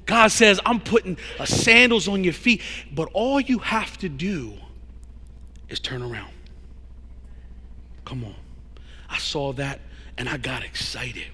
God 0.07 0.29
says, 0.29 0.61
I'm 0.67 0.81
putting 0.81 1.17
uh, 1.39 1.45
sandals 1.45 2.09
on 2.09 2.25
your 2.25 2.33
feet, 2.33 2.61
but 2.93 3.09
all 3.13 3.41
you 3.41 3.59
have 3.59 3.97
to 3.99 4.09
do 4.09 4.55
is 5.73 5.81
turn 5.81 6.03
around. 6.03 6.33
Come 8.05 8.25
on. 8.25 8.35
I 9.09 9.19
saw 9.19 9.53
that 9.55 9.81
and 10.19 10.29
I 10.29 10.37
got 10.37 10.63
excited. 10.63 11.27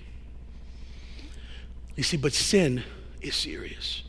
You 1.97 2.05
see, 2.05 2.17
but 2.17 2.33
sin 2.33 2.85
is 3.21 3.35
serious. 3.35 4.05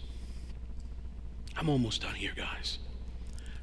I'm 1.58 1.68
almost 1.70 2.04
done 2.04 2.13
here, 2.15 2.32
guys. 2.36 2.78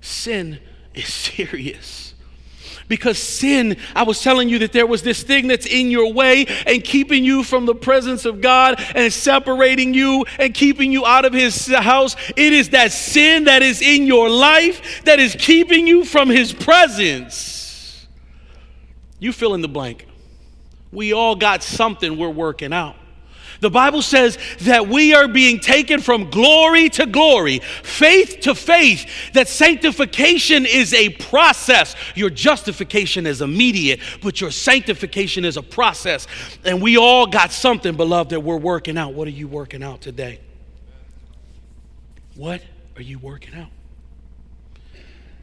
Sin 0.01 0.59
is 0.95 1.07
serious. 1.13 2.15
Because 2.89 3.19
sin, 3.19 3.77
I 3.95 4.05
was 4.05 4.23
telling 4.23 4.49
you 4.49 4.59
that 4.61 4.73
there 4.73 4.87
was 4.87 5.03
this 5.03 5.23
thing 5.23 5.49
that's 5.49 5.67
in 5.67 5.91
your 5.91 6.13
way 6.13 6.47
and 6.67 6.83
keeping 6.83 7.25
you 7.25 7.43
from 7.43 7.67
the 7.67 7.75
presence 7.75 8.25
of 8.25 8.41
God 8.41 8.81
and 8.95 9.13
separating 9.13 9.95
you 9.95 10.25
and 10.39 10.55
keeping 10.55 10.93
you 10.93 11.05
out 11.05 11.25
of 11.25 11.33
His 11.33 11.67
house. 11.67 12.17
It 12.37 12.53
is 12.53 12.71
that 12.71 12.93
sin 12.93 13.45
that 13.45 13.63
is 13.63 13.83
in 13.83 14.07
your 14.07 14.29
life 14.29 15.05
that 15.05 15.19
is 15.19 15.37
keeping 15.39 15.87
you 15.87 16.05
from 16.05 16.29
His 16.29 16.53
presence. 16.53 18.07
You 19.19 19.33
fill 19.33 19.55
in 19.55 19.63
the 19.63 19.69
blank. 19.69 20.07
We 20.93 21.13
all 21.13 21.37
got 21.37 21.63
something 21.63 22.17
we're 22.19 22.29
working 22.31 22.73
out. 22.73 22.97
The 23.61 23.71
Bible 23.71 24.03
says 24.03 24.39
that 24.61 24.89
we 24.89 25.15
are 25.15 25.29
being 25.29 25.61
taken 25.61 26.01
from 26.01 26.31
glory 26.31 26.89
to 26.91 27.07
glory, 27.07 27.61
faith 27.83 28.41
to 28.43 28.55
faith, 28.55 29.33
that 29.33 29.49
sanctification 29.49 30.67
is 30.67 30.93
a 30.93 31.11
process. 31.11 31.97
Your 32.15 32.31
justification 32.31 33.27
is 33.27 33.41
immediate, 33.41 34.01
but 34.23 34.41
your 34.41 34.51
sanctification 34.51 35.45
is 35.45 35.57
a 35.57 35.63
process. 35.63 36.27
And 36.65 36.83
we 36.83 36.97
all 36.97 37.27
got 37.27 37.53
something, 37.53 37.97
beloved, 37.97 38.31
that 38.31 38.41
we're 38.41 38.57
working 38.57 38.99
out. 38.99 39.15
What 39.15 39.29
are 39.29 39.33
you 39.33 39.49
working 39.49 39.83
out 39.83 40.01
today? 40.01 40.41
What 42.35 42.63
are 42.97 43.03
you 43.03 43.19
working 43.19 43.55
out? 43.55 43.71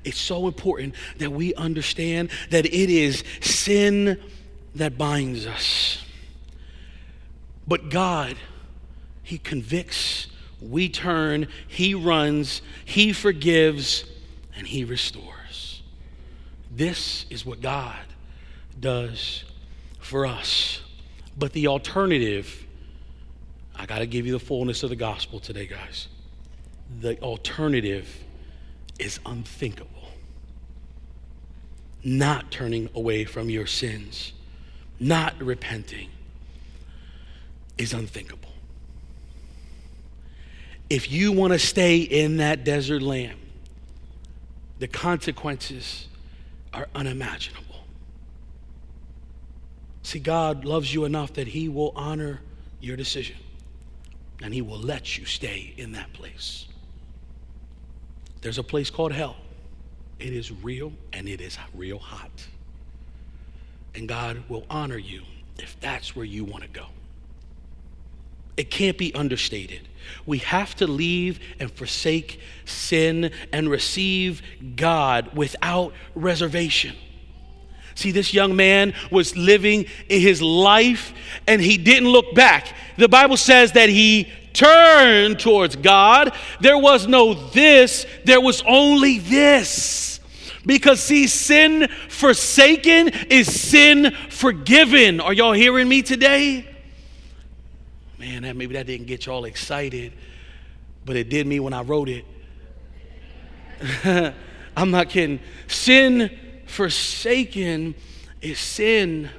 It's 0.04 0.20
so 0.20 0.48
important 0.48 0.96
that 1.18 1.32
we 1.32 1.54
understand 1.56 2.30
that 2.50 2.66
it 2.66 2.90
is 2.90 3.24
sin 3.42 4.22
that 4.76 4.98
binds 4.98 5.46
us. 5.46 6.03
But 7.68 7.90
God, 7.90 8.36
He 9.22 9.38
convicts, 9.38 10.28
we 10.62 10.90
turn, 10.90 11.48
He 11.68 11.94
runs, 11.94 12.62
He 12.86 13.14
forgives, 13.14 14.06
and 14.56 14.68
He 14.68 14.84
restores. 14.84 15.82
This 16.72 17.26
is 17.30 17.46
what 17.46 17.62
God 17.62 18.00
does 18.80 19.44
for 20.00 20.26
us. 20.26 20.82
But 21.38 21.54
the 21.54 21.68
alternative, 21.68 22.66
I 23.76 23.86
got 23.86 24.00
to 24.00 24.06
give 24.06 24.26
you 24.26 24.34
the 24.34 24.40
fullness 24.40 24.84
of 24.84 24.90
the 24.90 24.96
gospel 24.96 25.40
today, 25.40 25.68
guys. 25.68 26.08
The 27.00 27.20
alternative 27.22 28.24
is 29.00 29.20
unthinkable. 29.26 29.90
Not 32.04 32.52
turning 32.52 32.90
away 32.94 33.26
from 33.26 33.50
your 33.50 33.66
sins, 33.66 34.34
not 35.00 35.42
repenting 35.42 36.10
is 37.78 37.94
unthinkable. 37.94 38.50
If 40.90 41.12
you 41.12 41.32
want 41.32 41.54
to 41.54 41.60
stay 41.60 41.98
in 42.00 42.38
that 42.38 42.64
desert 42.64 43.02
land, 43.02 43.40
the 44.80 44.88
consequences 44.88 46.08
are 46.74 46.88
unimaginable. 46.94 47.64
See, 50.04 50.20
God 50.20 50.66
loves 50.66 50.94
you 50.94 51.06
enough 51.06 51.34
that 51.34 51.48
He 51.48 51.70
will 51.70 51.94
honor 51.96 52.42
your 52.82 52.98
decision 52.98 53.38
and 54.42 54.54
He 54.54 54.62
will 54.62 54.78
let 54.80 55.18
you 55.18 55.26
stay 55.26 55.74
in 55.78 55.94
that 55.94 56.12
place. 56.14 56.68
There's 58.42 58.58
a 58.58 58.64
place 58.64 58.90
called 58.90 59.14
hell. 59.14 59.38
It 60.20 60.34
is 60.34 60.52
real 60.52 60.92
and 61.14 61.30
it 61.30 61.40
is 61.40 61.58
real 61.74 61.98
hot. 61.98 62.46
And 63.96 64.08
God 64.08 64.44
will 64.50 64.66
honor 64.70 64.98
you 64.98 65.22
if 65.58 65.80
that's 65.80 66.16
where 66.16 66.26
you 66.26 66.44
want 66.44 66.64
to 66.64 66.70
go. 66.70 66.88
It 68.58 68.70
can't 68.70 68.98
be 68.98 69.14
understated. 69.14 69.88
We 70.26 70.40
have 70.40 70.76
to 70.76 70.88
leave 70.88 71.40
and 71.60 71.72
forsake 71.72 72.40
sin 72.66 73.32
and 73.52 73.70
receive 73.70 74.42
God 74.76 75.36
without 75.36 75.94
reservation. 76.16 76.96
See, 77.96 78.12
this 78.12 78.34
young 78.34 78.56
man 78.56 78.94
was 79.12 79.36
living 79.36 79.86
in 80.10 80.22
his 80.22 80.42
life 80.42 81.14
and 81.48 81.62
he 81.62 81.78
didn't 81.78 82.10
look 82.10 82.34
back. 82.34 82.74
The 82.98 83.10
Bible 83.10 83.38
says 83.38 83.74
that 83.74 83.90
he 83.90 84.32
turned 84.54 85.40
towards 85.40 85.76
God. 85.76 86.34
There 86.60 86.78
was 86.78 87.08
no 87.08 87.34
this, 87.34 88.06
there 88.26 88.42
was 88.42 88.64
only 88.68 89.20
this. 89.20 90.20
Because, 90.66 91.02
see, 91.02 91.28
sin 91.28 91.90
forsaken 92.08 93.10
is 93.30 93.54
sin 93.54 94.16
forgiven. 94.30 95.20
Are 95.20 95.34
y'all 95.34 95.52
hearing 95.52 95.90
me 95.90 96.02
today? 96.02 96.73
Man, 98.24 98.44
that, 98.44 98.56
maybe 98.56 98.76
that 98.76 98.86
didn't 98.86 99.08
get 99.08 99.26
y'all 99.26 99.44
excited, 99.44 100.14
but 101.04 101.18
it 101.18 101.28
did 101.28 101.46
me 101.46 101.60
when 101.60 101.74
I 101.74 101.82
wrote 101.82 102.08
it. 102.08 102.24
I'm 104.78 104.92
not 104.92 105.10
kidding. 105.10 105.42
Sin 105.68 106.32
forsaken 106.66 107.96
is 108.42 108.60
sin 108.60 109.30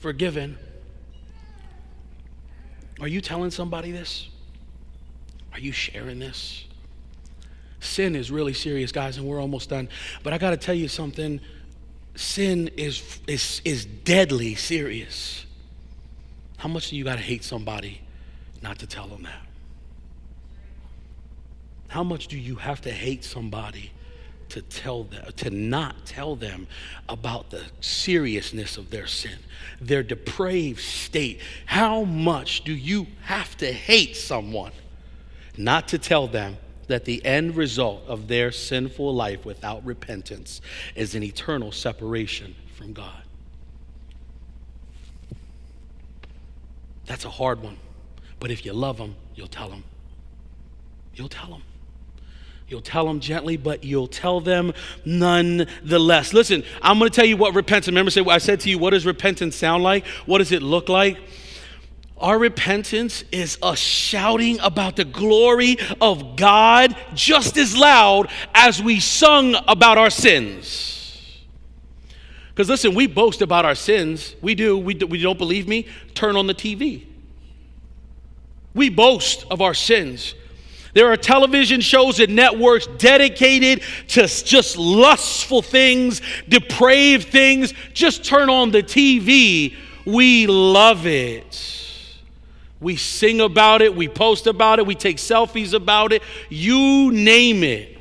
forgiven. 0.00 0.58
Are 3.00 3.08
you 3.08 3.22
telling 3.22 3.50
somebody 3.50 3.92
this? 3.92 4.28
Are 5.54 5.58
you 5.58 5.72
sharing 5.72 6.18
this? 6.18 6.66
Sin 7.80 8.14
is 8.14 8.30
really 8.30 8.52
serious, 8.52 8.92
guys, 8.92 9.16
and 9.16 9.26
we're 9.26 9.40
almost 9.40 9.70
done. 9.70 9.88
But 10.22 10.34
I 10.34 10.38
got 10.38 10.50
to 10.50 10.58
tell 10.58 10.74
you 10.74 10.88
something. 10.88 11.40
Sin 12.14 12.68
is, 12.76 13.20
is, 13.26 13.62
is 13.64 13.86
deadly 13.86 14.54
serious. 14.54 15.46
How 16.58 16.68
much 16.68 16.90
do 16.90 16.96
you 16.96 17.04
got 17.04 17.16
to 17.16 17.22
hate 17.22 17.42
somebody 17.42 18.02
not 18.62 18.78
to 18.78 18.86
tell 18.86 19.06
them 19.06 19.22
that? 19.24 19.42
How 21.88 22.02
much 22.02 22.28
do 22.28 22.38
you 22.38 22.54
have 22.56 22.80
to 22.82 22.90
hate 22.90 23.22
somebody 23.22 23.92
to 24.48 24.62
tell 24.62 25.04
them 25.04 25.24
to 25.36 25.50
not 25.50 26.06
tell 26.06 26.36
them 26.36 26.66
about 27.08 27.50
the 27.50 27.62
seriousness 27.80 28.76
of 28.76 28.90
their 28.90 29.06
sin, 29.06 29.38
their 29.80 30.02
depraved 30.02 30.80
state? 30.80 31.40
How 31.66 32.04
much 32.04 32.64
do 32.64 32.72
you 32.72 33.06
have 33.22 33.56
to 33.58 33.72
hate 33.72 34.16
someone 34.16 34.72
not 35.56 35.88
to 35.88 35.98
tell 35.98 36.26
them 36.26 36.56
that 36.86 37.04
the 37.04 37.24
end 37.24 37.56
result 37.56 38.02
of 38.06 38.28
their 38.28 38.52
sinful 38.52 39.14
life 39.14 39.44
without 39.44 39.84
repentance 39.84 40.60
is 40.94 41.14
an 41.14 41.22
eternal 41.22 41.72
separation 41.72 42.54
from 42.74 42.92
God? 42.92 43.22
That's 47.04 47.24
a 47.24 47.30
hard 47.30 47.62
one. 47.62 47.76
But 48.42 48.50
if 48.50 48.66
you 48.66 48.72
love 48.72 48.96
them, 48.96 49.14
you'll 49.36 49.46
tell 49.46 49.68
them. 49.68 49.84
You'll 51.14 51.28
tell 51.28 51.46
them. 51.46 51.62
You'll 52.66 52.80
tell 52.80 53.06
them 53.06 53.20
gently, 53.20 53.56
but 53.56 53.84
you'll 53.84 54.08
tell 54.08 54.40
them 54.40 54.72
nonetheless. 55.04 56.34
Listen, 56.34 56.64
I'm 56.82 56.98
going 56.98 57.08
to 57.08 57.14
tell 57.14 57.24
you 57.24 57.36
what 57.36 57.54
repentance. 57.54 57.86
Remember, 57.86 58.10
say 58.10 58.24
I 58.26 58.38
said 58.38 58.58
to 58.60 58.68
you, 58.68 58.78
what 58.78 58.90
does 58.90 59.06
repentance 59.06 59.54
sound 59.54 59.84
like? 59.84 60.04
What 60.26 60.38
does 60.38 60.50
it 60.50 60.60
look 60.60 60.88
like? 60.88 61.18
Our 62.16 62.36
repentance 62.36 63.22
is 63.30 63.58
a 63.62 63.76
shouting 63.76 64.58
about 64.58 64.96
the 64.96 65.04
glory 65.04 65.76
of 66.00 66.34
God 66.34 66.96
just 67.14 67.56
as 67.56 67.76
loud 67.76 68.28
as 68.56 68.82
we 68.82 68.98
sung 68.98 69.54
about 69.68 69.98
our 69.98 70.10
sins. 70.10 71.44
Because 72.48 72.68
listen, 72.68 72.96
we 72.96 73.06
boast 73.06 73.40
about 73.40 73.64
our 73.64 73.76
sins. 73.76 74.34
We 74.42 74.56
do. 74.56 74.76
We, 74.76 74.94
do. 74.94 75.06
we 75.06 75.22
don't 75.22 75.38
believe 75.38 75.68
me? 75.68 75.86
Turn 76.14 76.34
on 76.34 76.48
the 76.48 76.54
TV. 76.54 77.06
We 78.74 78.88
boast 78.88 79.44
of 79.50 79.60
our 79.60 79.74
sins. 79.74 80.34
There 80.94 81.10
are 81.10 81.16
television 81.16 81.80
shows 81.80 82.20
and 82.20 82.36
networks 82.36 82.86
dedicated 82.98 83.82
to 84.08 84.26
just 84.26 84.76
lustful 84.76 85.62
things, 85.62 86.20
depraved 86.48 87.28
things. 87.28 87.72
Just 87.94 88.24
turn 88.24 88.50
on 88.50 88.70
the 88.70 88.82
TV. 88.82 89.74
We 90.04 90.46
love 90.46 91.06
it. 91.06 91.72
We 92.82 92.96
sing 92.96 93.40
about 93.40 93.80
it, 93.80 93.94
we 93.94 94.08
post 94.08 94.48
about 94.48 94.80
it, 94.80 94.86
we 94.86 94.96
take 94.96 95.18
selfies 95.18 95.72
about 95.72 96.12
it. 96.12 96.20
You 96.50 97.12
name 97.12 97.62
it. 97.62 97.91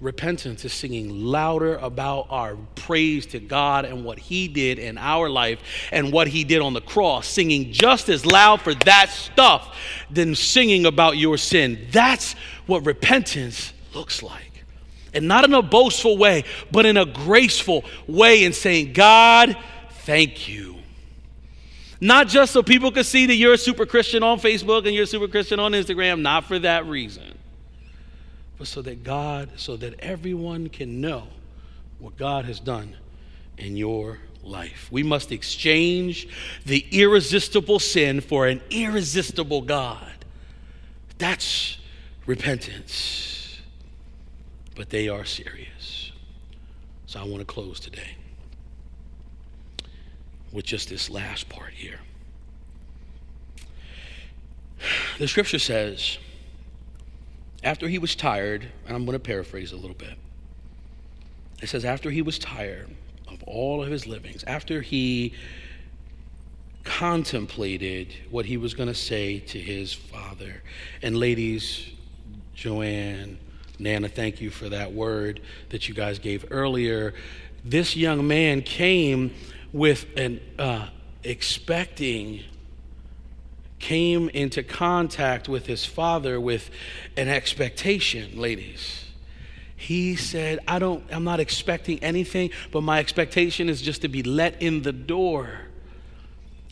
Repentance 0.00 0.64
is 0.64 0.72
singing 0.72 1.24
louder 1.24 1.74
about 1.76 2.28
our 2.30 2.56
praise 2.76 3.26
to 3.26 3.40
God 3.40 3.84
and 3.84 4.04
what 4.04 4.16
He 4.16 4.46
did 4.46 4.78
in 4.78 4.96
our 4.96 5.28
life 5.28 5.58
and 5.90 6.12
what 6.12 6.28
He 6.28 6.44
did 6.44 6.62
on 6.62 6.72
the 6.72 6.80
cross, 6.80 7.26
singing 7.26 7.72
just 7.72 8.08
as 8.08 8.24
loud 8.24 8.60
for 8.60 8.74
that 8.74 9.10
stuff 9.10 9.76
than 10.08 10.36
singing 10.36 10.86
about 10.86 11.16
your 11.16 11.36
sin. 11.36 11.88
That's 11.90 12.34
what 12.66 12.86
repentance 12.86 13.72
looks 13.92 14.22
like. 14.22 14.64
And 15.14 15.26
not 15.26 15.44
in 15.44 15.52
a 15.52 15.62
boastful 15.62 16.16
way, 16.16 16.44
but 16.70 16.86
in 16.86 16.96
a 16.96 17.06
graceful 17.06 17.84
way, 18.06 18.44
in 18.44 18.52
saying, 18.52 18.92
God, 18.92 19.56
thank 20.02 20.48
you. 20.48 20.76
Not 22.00 22.28
just 22.28 22.52
so 22.52 22.62
people 22.62 22.92
can 22.92 23.02
see 23.02 23.26
that 23.26 23.34
you're 23.34 23.54
a 23.54 23.58
super 23.58 23.84
Christian 23.84 24.22
on 24.22 24.38
Facebook 24.38 24.86
and 24.86 24.94
you're 24.94 25.04
a 25.04 25.08
super 25.08 25.26
Christian 25.26 25.58
on 25.58 25.72
Instagram, 25.72 26.20
not 26.20 26.44
for 26.44 26.60
that 26.60 26.86
reason 26.86 27.37
but 28.58 28.66
so 28.66 28.82
that 28.82 29.04
God, 29.04 29.50
so 29.56 29.76
that 29.76 29.98
everyone 30.00 30.68
can 30.68 31.00
know 31.00 31.28
what 31.98 32.16
God 32.16 32.44
has 32.44 32.60
done 32.60 32.96
in 33.56 33.76
your 33.76 34.18
life. 34.42 34.88
We 34.90 35.02
must 35.02 35.32
exchange 35.32 36.28
the 36.66 36.84
irresistible 36.90 37.78
sin 37.78 38.20
for 38.20 38.46
an 38.46 38.60
irresistible 38.70 39.62
God. 39.62 40.12
That's 41.18 41.78
repentance. 42.26 43.60
But 44.76 44.90
they 44.90 45.08
are 45.08 45.24
serious. 45.24 46.12
So 47.06 47.20
I 47.20 47.24
want 47.24 47.38
to 47.40 47.44
close 47.44 47.80
today 47.80 48.16
with 50.52 50.64
just 50.64 50.88
this 50.88 51.10
last 51.10 51.48
part 51.48 51.72
here. 51.72 52.00
The 55.18 55.26
scripture 55.26 55.58
says, 55.58 56.18
after 57.62 57.88
he 57.88 57.98
was 57.98 58.14
tired, 58.14 58.68
and 58.86 58.96
I'm 58.96 59.04
going 59.04 59.18
to 59.18 59.22
paraphrase 59.22 59.72
a 59.72 59.76
little 59.76 59.96
bit. 59.96 60.14
It 61.60 61.68
says, 61.68 61.84
after 61.84 62.10
he 62.10 62.22
was 62.22 62.38
tired 62.38 62.88
of 63.26 63.42
all 63.44 63.82
of 63.82 63.90
his 63.90 64.06
livings, 64.06 64.44
after 64.44 64.80
he 64.80 65.34
contemplated 66.84 68.14
what 68.30 68.46
he 68.46 68.56
was 68.56 68.74
going 68.74 68.88
to 68.88 68.94
say 68.94 69.40
to 69.40 69.58
his 69.58 69.92
father, 69.92 70.62
and 71.02 71.16
ladies, 71.16 71.90
Joanne, 72.54 73.38
Nana, 73.78 74.08
thank 74.08 74.40
you 74.40 74.50
for 74.50 74.68
that 74.68 74.92
word 74.92 75.40
that 75.70 75.88
you 75.88 75.94
guys 75.94 76.18
gave 76.18 76.44
earlier. 76.50 77.14
This 77.64 77.96
young 77.96 78.26
man 78.26 78.62
came 78.62 79.34
with 79.72 80.06
an 80.16 80.40
uh, 80.58 80.88
expecting 81.24 82.42
came 83.78 84.28
into 84.30 84.62
contact 84.62 85.48
with 85.48 85.66
his 85.66 85.84
father 85.84 86.40
with 86.40 86.70
an 87.16 87.28
expectation, 87.28 88.38
ladies. 88.38 89.04
He 89.76 90.16
said, 90.16 90.58
I 90.66 90.80
don't, 90.80 91.04
I'm 91.12 91.24
not 91.24 91.38
expecting 91.38 92.02
anything, 92.02 92.50
but 92.72 92.82
my 92.82 92.98
expectation 92.98 93.68
is 93.68 93.80
just 93.80 94.02
to 94.02 94.08
be 94.08 94.22
let 94.24 94.60
in 94.60 94.82
the 94.82 94.92
door. 94.92 95.50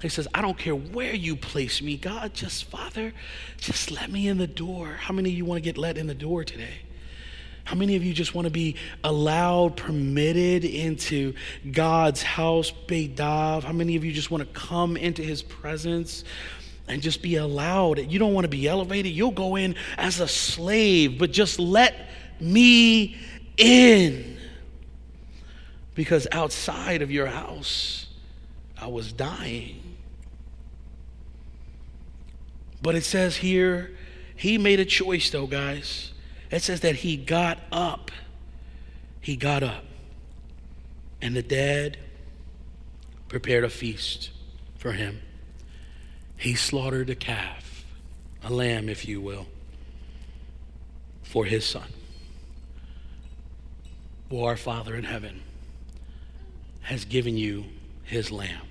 He 0.02 0.08
says, 0.08 0.28
I 0.34 0.42
don't 0.42 0.58
care 0.58 0.74
where 0.74 1.14
you 1.14 1.36
place 1.36 1.80
me, 1.80 1.96
God, 1.96 2.34
just 2.34 2.64
Father, 2.64 3.14
just 3.58 3.90
let 3.90 4.10
me 4.10 4.28
in 4.28 4.38
the 4.38 4.46
door. 4.46 4.88
How 4.88 5.14
many 5.14 5.30
of 5.30 5.36
you 5.36 5.44
want 5.44 5.58
to 5.58 5.62
get 5.62 5.78
let 5.78 5.96
in 5.96 6.06
the 6.06 6.14
door 6.14 6.44
today? 6.44 6.82
How 7.64 7.74
many 7.74 7.96
of 7.96 8.04
you 8.04 8.12
just 8.12 8.34
want 8.34 8.46
to 8.46 8.50
be 8.50 8.76
allowed, 9.02 9.76
permitted 9.76 10.64
into 10.64 11.34
God's 11.72 12.22
house, 12.22 12.72
Beidav? 12.86 13.64
How 13.64 13.72
many 13.72 13.96
of 13.96 14.04
you 14.04 14.12
just 14.12 14.30
want 14.30 14.42
to 14.42 14.60
come 14.60 14.96
into 14.96 15.22
his 15.22 15.42
presence? 15.42 16.22
And 16.88 17.02
just 17.02 17.22
be 17.22 17.36
allowed. 17.36 18.10
You 18.10 18.18
don't 18.18 18.34
want 18.34 18.44
to 18.44 18.48
be 18.48 18.68
elevated. 18.68 19.12
You'll 19.12 19.30
go 19.30 19.56
in 19.56 19.74
as 19.96 20.20
a 20.20 20.28
slave, 20.28 21.18
but 21.18 21.32
just 21.32 21.58
let 21.58 21.94
me 22.40 23.16
in. 23.56 24.36
Because 25.94 26.26
outside 26.30 27.02
of 27.02 27.10
your 27.10 27.26
house, 27.26 28.06
I 28.78 28.86
was 28.86 29.12
dying. 29.12 29.82
But 32.82 32.94
it 32.94 33.04
says 33.04 33.36
here, 33.36 33.96
he 34.36 34.58
made 34.58 34.78
a 34.78 34.84
choice, 34.84 35.30
though, 35.30 35.46
guys. 35.46 36.12
It 36.50 36.62
says 36.62 36.80
that 36.80 36.96
he 36.96 37.16
got 37.16 37.58
up. 37.72 38.10
He 39.20 39.34
got 39.34 39.62
up. 39.62 39.84
And 41.20 41.34
the 41.34 41.42
dad 41.42 41.96
prepared 43.28 43.64
a 43.64 43.70
feast 43.70 44.30
for 44.76 44.92
him 44.92 45.20
he 46.36 46.54
slaughtered 46.54 47.10
a 47.10 47.14
calf, 47.14 47.84
a 48.42 48.52
lamb, 48.52 48.88
if 48.88 49.06
you 49.06 49.20
will, 49.20 49.46
for 51.22 51.44
his 51.44 51.64
son. 51.64 51.88
Well, 54.30 54.44
our 54.44 54.56
Father 54.56 54.94
in 54.94 55.04
heaven 55.04 55.42
has 56.82 57.04
given 57.04 57.36
you 57.36 57.64
his 58.04 58.30
lamb 58.30 58.66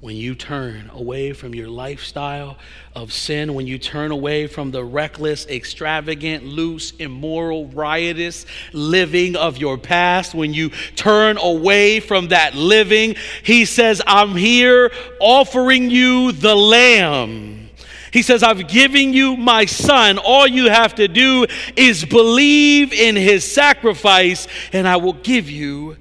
when 0.00 0.14
you 0.14 0.34
turn 0.34 0.90
away 0.92 1.32
from 1.32 1.54
your 1.54 1.68
lifestyle 1.68 2.58
of 2.94 3.12
sin, 3.12 3.54
when 3.54 3.66
you 3.66 3.78
turn 3.78 4.10
away 4.10 4.46
from 4.46 4.70
the 4.70 4.84
reckless, 4.84 5.46
extravagant, 5.46 6.44
loose, 6.44 6.92
immoral, 6.98 7.66
riotous 7.68 8.44
living 8.74 9.36
of 9.36 9.56
your 9.56 9.78
past, 9.78 10.34
when 10.34 10.52
you 10.52 10.68
turn 10.96 11.38
away 11.38 11.98
from 11.98 12.28
that 12.28 12.54
living, 12.54 13.16
he 13.42 13.64
says, 13.64 14.02
I'm 14.06 14.36
here 14.36 14.92
offering 15.18 15.90
you 15.90 16.32
the 16.32 16.54
lamb. 16.54 17.70
He 18.12 18.22
says, 18.22 18.42
I've 18.42 18.68
given 18.68 19.14
you 19.14 19.36
my 19.36 19.64
son. 19.64 20.18
All 20.18 20.46
you 20.46 20.68
have 20.68 20.94
to 20.96 21.08
do 21.08 21.46
is 21.74 22.04
believe 22.04 22.92
in 22.92 23.16
his 23.16 23.50
sacrifice, 23.50 24.46
and 24.72 24.86
I 24.86 24.96
will 24.96 25.14
give 25.14 25.50
you 25.50 25.96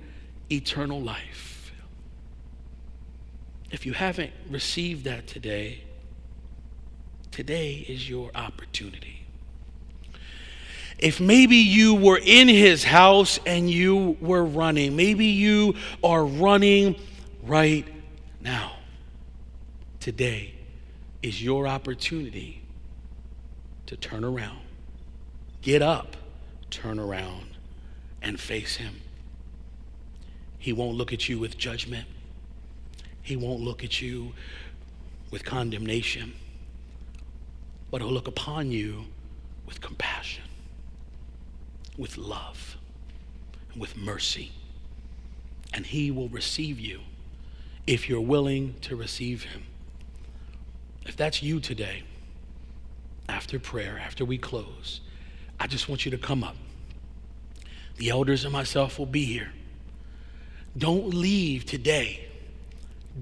eternal 0.49 1.01
life. 1.01 1.34
If 3.71 3.85
you 3.85 3.93
haven't 3.93 4.31
received 4.49 5.05
that 5.05 5.27
today, 5.27 5.83
today 7.31 7.85
is 7.87 8.09
your 8.09 8.31
opportunity. 8.35 9.25
If 10.97 11.19
maybe 11.19 11.57
you 11.57 11.95
were 11.95 12.19
in 12.23 12.47
his 12.47 12.83
house 12.83 13.39
and 13.45 13.69
you 13.69 14.17
were 14.21 14.45
running, 14.45 14.95
maybe 14.95 15.25
you 15.25 15.75
are 16.03 16.25
running 16.25 16.95
right 17.43 17.85
now. 18.41 18.73
Today 19.99 20.53
is 21.21 21.43
your 21.43 21.67
opportunity 21.67 22.61
to 23.87 23.97
turn 23.97 24.23
around. 24.23 24.59
Get 25.61 25.81
up, 25.81 26.15
turn 26.69 26.99
around, 26.99 27.57
and 28.21 28.39
face 28.39 28.77
him. 28.77 29.01
He 30.57 30.71
won't 30.71 30.95
look 30.95 31.11
at 31.11 31.27
you 31.27 31.39
with 31.39 31.57
judgment. 31.57 32.07
He 33.25 33.35
won't 33.35 33.59
look 33.59 33.83
at 33.83 34.03
you 34.03 34.33
with 35.31 35.43
condemnation, 35.43 36.33
but 37.89 37.99
he'll 37.99 38.11
look 38.11 38.27
upon 38.27 38.71
you 38.71 39.05
with 39.65 39.81
compassion, 39.81 40.43
with 41.97 42.19
love, 42.19 42.77
and 43.71 43.81
with 43.81 43.97
mercy. 43.97 44.51
And 45.73 45.87
he 45.87 46.11
will 46.11 46.29
receive 46.29 46.79
you 46.79 46.99
if 47.87 48.07
you're 48.07 48.21
willing 48.21 48.75
to 48.81 48.95
receive 48.95 49.45
him. 49.45 49.63
If 51.07 51.17
that's 51.17 51.41
you 51.41 51.59
today, 51.59 52.03
after 53.27 53.57
prayer, 53.57 53.99
after 53.99 54.23
we 54.23 54.37
close, 54.37 55.01
I 55.59 55.65
just 55.65 55.89
want 55.89 56.05
you 56.05 56.11
to 56.11 56.17
come 56.19 56.43
up. 56.43 56.57
The 57.97 58.11
elders 58.11 58.43
and 58.43 58.53
myself 58.53 58.99
will 58.99 59.07
be 59.07 59.25
here. 59.25 59.51
Don't 60.77 61.11
leave 61.11 61.65
today 61.65 62.27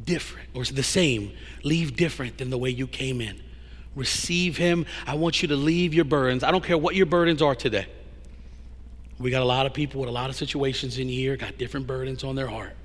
different 0.06 0.50
or 0.54 0.64
the 0.64 0.84
same. 0.84 1.34
Leave 1.64 1.96
different 1.96 2.38
than 2.38 2.50
the 2.50 2.58
way 2.58 2.70
you 2.70 2.88
came 2.88 3.22
in. 3.22 3.42
receive 3.96 4.58
Him. 4.58 4.88
I 5.06 5.14
want 5.14 5.44
you 5.44 5.48
to 5.50 5.56
leave 5.56 5.94
your 5.94 6.06
burdens. 6.06 6.44
I 6.44 6.50
don't 6.50 6.64
care 6.64 6.78
what 6.78 6.96
your 6.96 7.06
burdens 7.06 7.44
are 7.44 7.54
today. 7.54 7.86
We 9.20 9.30
got 9.30 9.44
a 9.44 9.46
lot 9.46 9.68
of 9.68 9.74
people 9.74 10.02
with 10.02 10.10
a 10.10 10.12
lot 10.12 10.32
of 10.32 10.36
situations 10.36 10.98
in 10.98 11.08
here, 11.08 11.38
got 11.38 11.60
different 11.60 11.86
burdens 11.86 12.24
on 12.24 12.36
their 12.36 12.48
heart. 12.48 12.76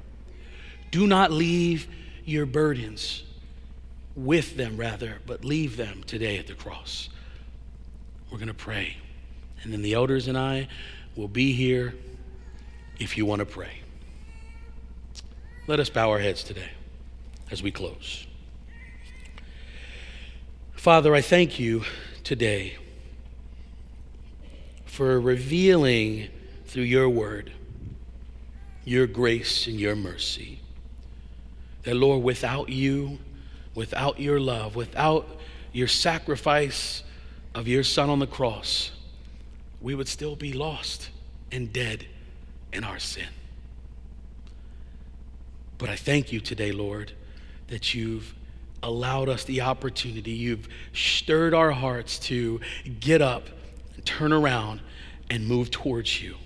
Do 0.91 1.07
not 1.07 1.33
leave 1.33 1.89
your 2.27 2.45
burdens 2.45 3.25
with 4.15 4.57
them, 4.57 4.77
rather, 4.77 5.19
but 5.27 5.45
leave 5.45 5.79
them 5.79 6.03
today 6.07 6.37
at 6.39 6.47
the 6.47 6.55
cross. 6.55 7.09
We're 8.31 8.39
going 8.39 8.49
to 8.49 8.55
pray. 8.55 8.99
And 9.63 9.73
then 9.73 9.81
the 9.81 9.95
elders 9.95 10.29
and 10.29 10.37
I 10.37 10.69
will 11.17 11.29
be 11.29 11.53
here 11.53 11.95
if 12.99 13.17
you 13.17 13.25
want 13.25 13.41
to 13.41 13.47
pray. 13.47 13.81
Let 15.67 15.81
us 15.81 15.89
bow 15.89 16.11
our 16.11 16.19
heads 16.19 16.45
today 16.45 16.71
as 17.51 17.63
we 17.63 17.71
close. 17.71 18.27
Father, 20.75 21.15
I 21.15 21.21
thank 21.21 21.59
you 21.59 21.85
today 22.25 22.77
for 24.85 25.21
revealing 25.21 26.29
through 26.67 26.85
your 26.85 27.09
word 27.09 27.53
your 28.89 29.07
grace 29.07 29.67
and 29.67 29.79
your 29.79 29.95
mercy. 29.95 30.61
That, 31.83 31.95
Lord, 31.95 32.23
without 32.23 32.71
you, 32.71 33.19
without 33.75 34.19
your 34.19 34.41
love, 34.41 34.77
without 34.77 35.29
your 35.73 35.89
sacrifice 35.89 37.03
of 37.55 37.69
your 37.69 37.83
Son 37.83 38.09
on 38.09 38.19
the 38.19 38.27
cross, 38.27 38.91
we 39.83 39.95
would 39.95 40.09
still 40.09 40.37
be 40.37 40.55
lost 40.55 41.11
and 41.53 41.71
dead 41.71 42.07
in 42.73 42.83
our 42.83 42.99
sin. 42.99 43.29
But 45.77 45.91
I 45.91 45.97
thank 45.97 46.33
you 46.33 46.41
today, 46.41 46.73
Lord, 46.73 47.13
that 47.69 47.95
you've 47.95 48.35
allowed 48.83 49.29
us 49.29 49.45
the 49.45 49.61
opportunity. 49.61 50.33
You've 50.33 50.69
stirred 50.93 51.55
our 51.55 51.71
hearts 51.71 52.19
to 52.21 52.61
get 53.01 53.23
up, 53.23 53.49
turn 54.05 54.33
around, 54.33 54.81
and 55.31 55.47
move 55.47 55.71
towards 55.71 56.23
you. 56.23 56.37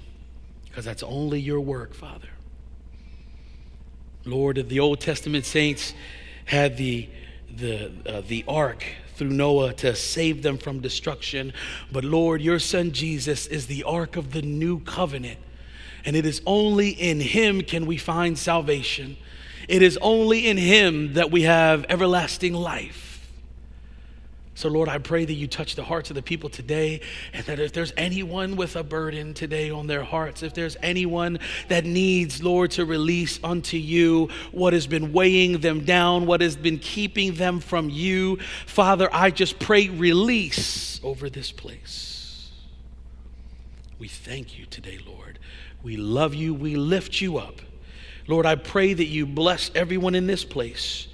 Because 0.64 0.84
that's 0.84 1.02
only 1.02 1.40
your 1.40 1.60
work, 1.60 1.94
Father. 1.94 2.28
Lord, 4.24 4.68
the 4.68 4.80
Old 4.80 5.00
Testament 5.00 5.44
saints 5.44 5.94
had 6.44 6.76
the, 6.76 7.08
the, 7.54 7.92
uh, 8.06 8.22
the 8.26 8.44
ark 8.48 8.84
through 9.16 9.30
Noah 9.30 9.74
to 9.74 9.94
save 9.94 10.42
them 10.42 10.58
from 10.58 10.80
destruction. 10.80 11.52
But 11.90 12.04
Lord, 12.04 12.40
your 12.40 12.58
son 12.58 12.92
Jesus 12.92 13.46
is 13.46 13.66
the 13.66 13.84
ark 13.84 14.16
of 14.16 14.32
the 14.32 14.42
new 14.42 14.80
covenant. 14.80 15.38
And 16.04 16.16
it 16.16 16.26
is 16.26 16.40
only 16.46 16.90
in 16.90 17.20
him 17.20 17.62
can 17.62 17.86
we 17.86 17.96
find 17.96 18.38
salvation. 18.38 19.16
It 19.68 19.82
is 19.82 19.98
only 20.02 20.46
in 20.46 20.56
Him 20.56 21.14
that 21.14 21.30
we 21.30 21.42
have 21.42 21.86
everlasting 21.88 22.54
life. 22.54 23.12
So, 24.54 24.68
Lord, 24.68 24.88
I 24.88 24.98
pray 24.98 25.24
that 25.24 25.32
you 25.32 25.46
touch 25.48 25.76
the 25.76 25.82
hearts 25.82 26.10
of 26.10 26.14
the 26.14 26.22
people 26.22 26.50
today, 26.50 27.00
and 27.32 27.44
that 27.46 27.58
if 27.58 27.72
there's 27.72 27.92
anyone 27.96 28.54
with 28.54 28.76
a 28.76 28.84
burden 28.84 29.32
today 29.32 29.70
on 29.70 29.86
their 29.86 30.04
hearts, 30.04 30.42
if 30.42 30.52
there's 30.52 30.76
anyone 30.82 31.38
that 31.68 31.86
needs, 31.86 32.42
Lord, 32.42 32.70
to 32.72 32.84
release 32.84 33.40
unto 33.42 33.78
you 33.78 34.28
what 34.52 34.74
has 34.74 34.86
been 34.86 35.12
weighing 35.12 35.60
them 35.60 35.84
down, 35.84 36.26
what 36.26 36.42
has 36.42 36.54
been 36.54 36.78
keeping 36.78 37.34
them 37.34 37.60
from 37.60 37.88
you, 37.88 38.38
Father, 38.66 39.08
I 39.10 39.30
just 39.30 39.58
pray 39.58 39.88
release 39.88 41.00
over 41.02 41.30
this 41.30 41.50
place. 41.50 42.50
We 43.98 44.08
thank 44.08 44.58
you 44.58 44.66
today, 44.66 44.98
Lord. 45.04 45.38
We 45.82 45.96
love 45.96 46.34
you, 46.34 46.52
we 46.52 46.76
lift 46.76 47.22
you 47.22 47.38
up. 47.38 47.62
Lord, 48.26 48.46
I 48.46 48.54
pray 48.54 48.94
that 48.94 49.06
you 49.06 49.26
bless 49.26 49.70
everyone 49.74 50.14
in 50.14 50.26
this 50.26 50.44
place. 50.44 51.08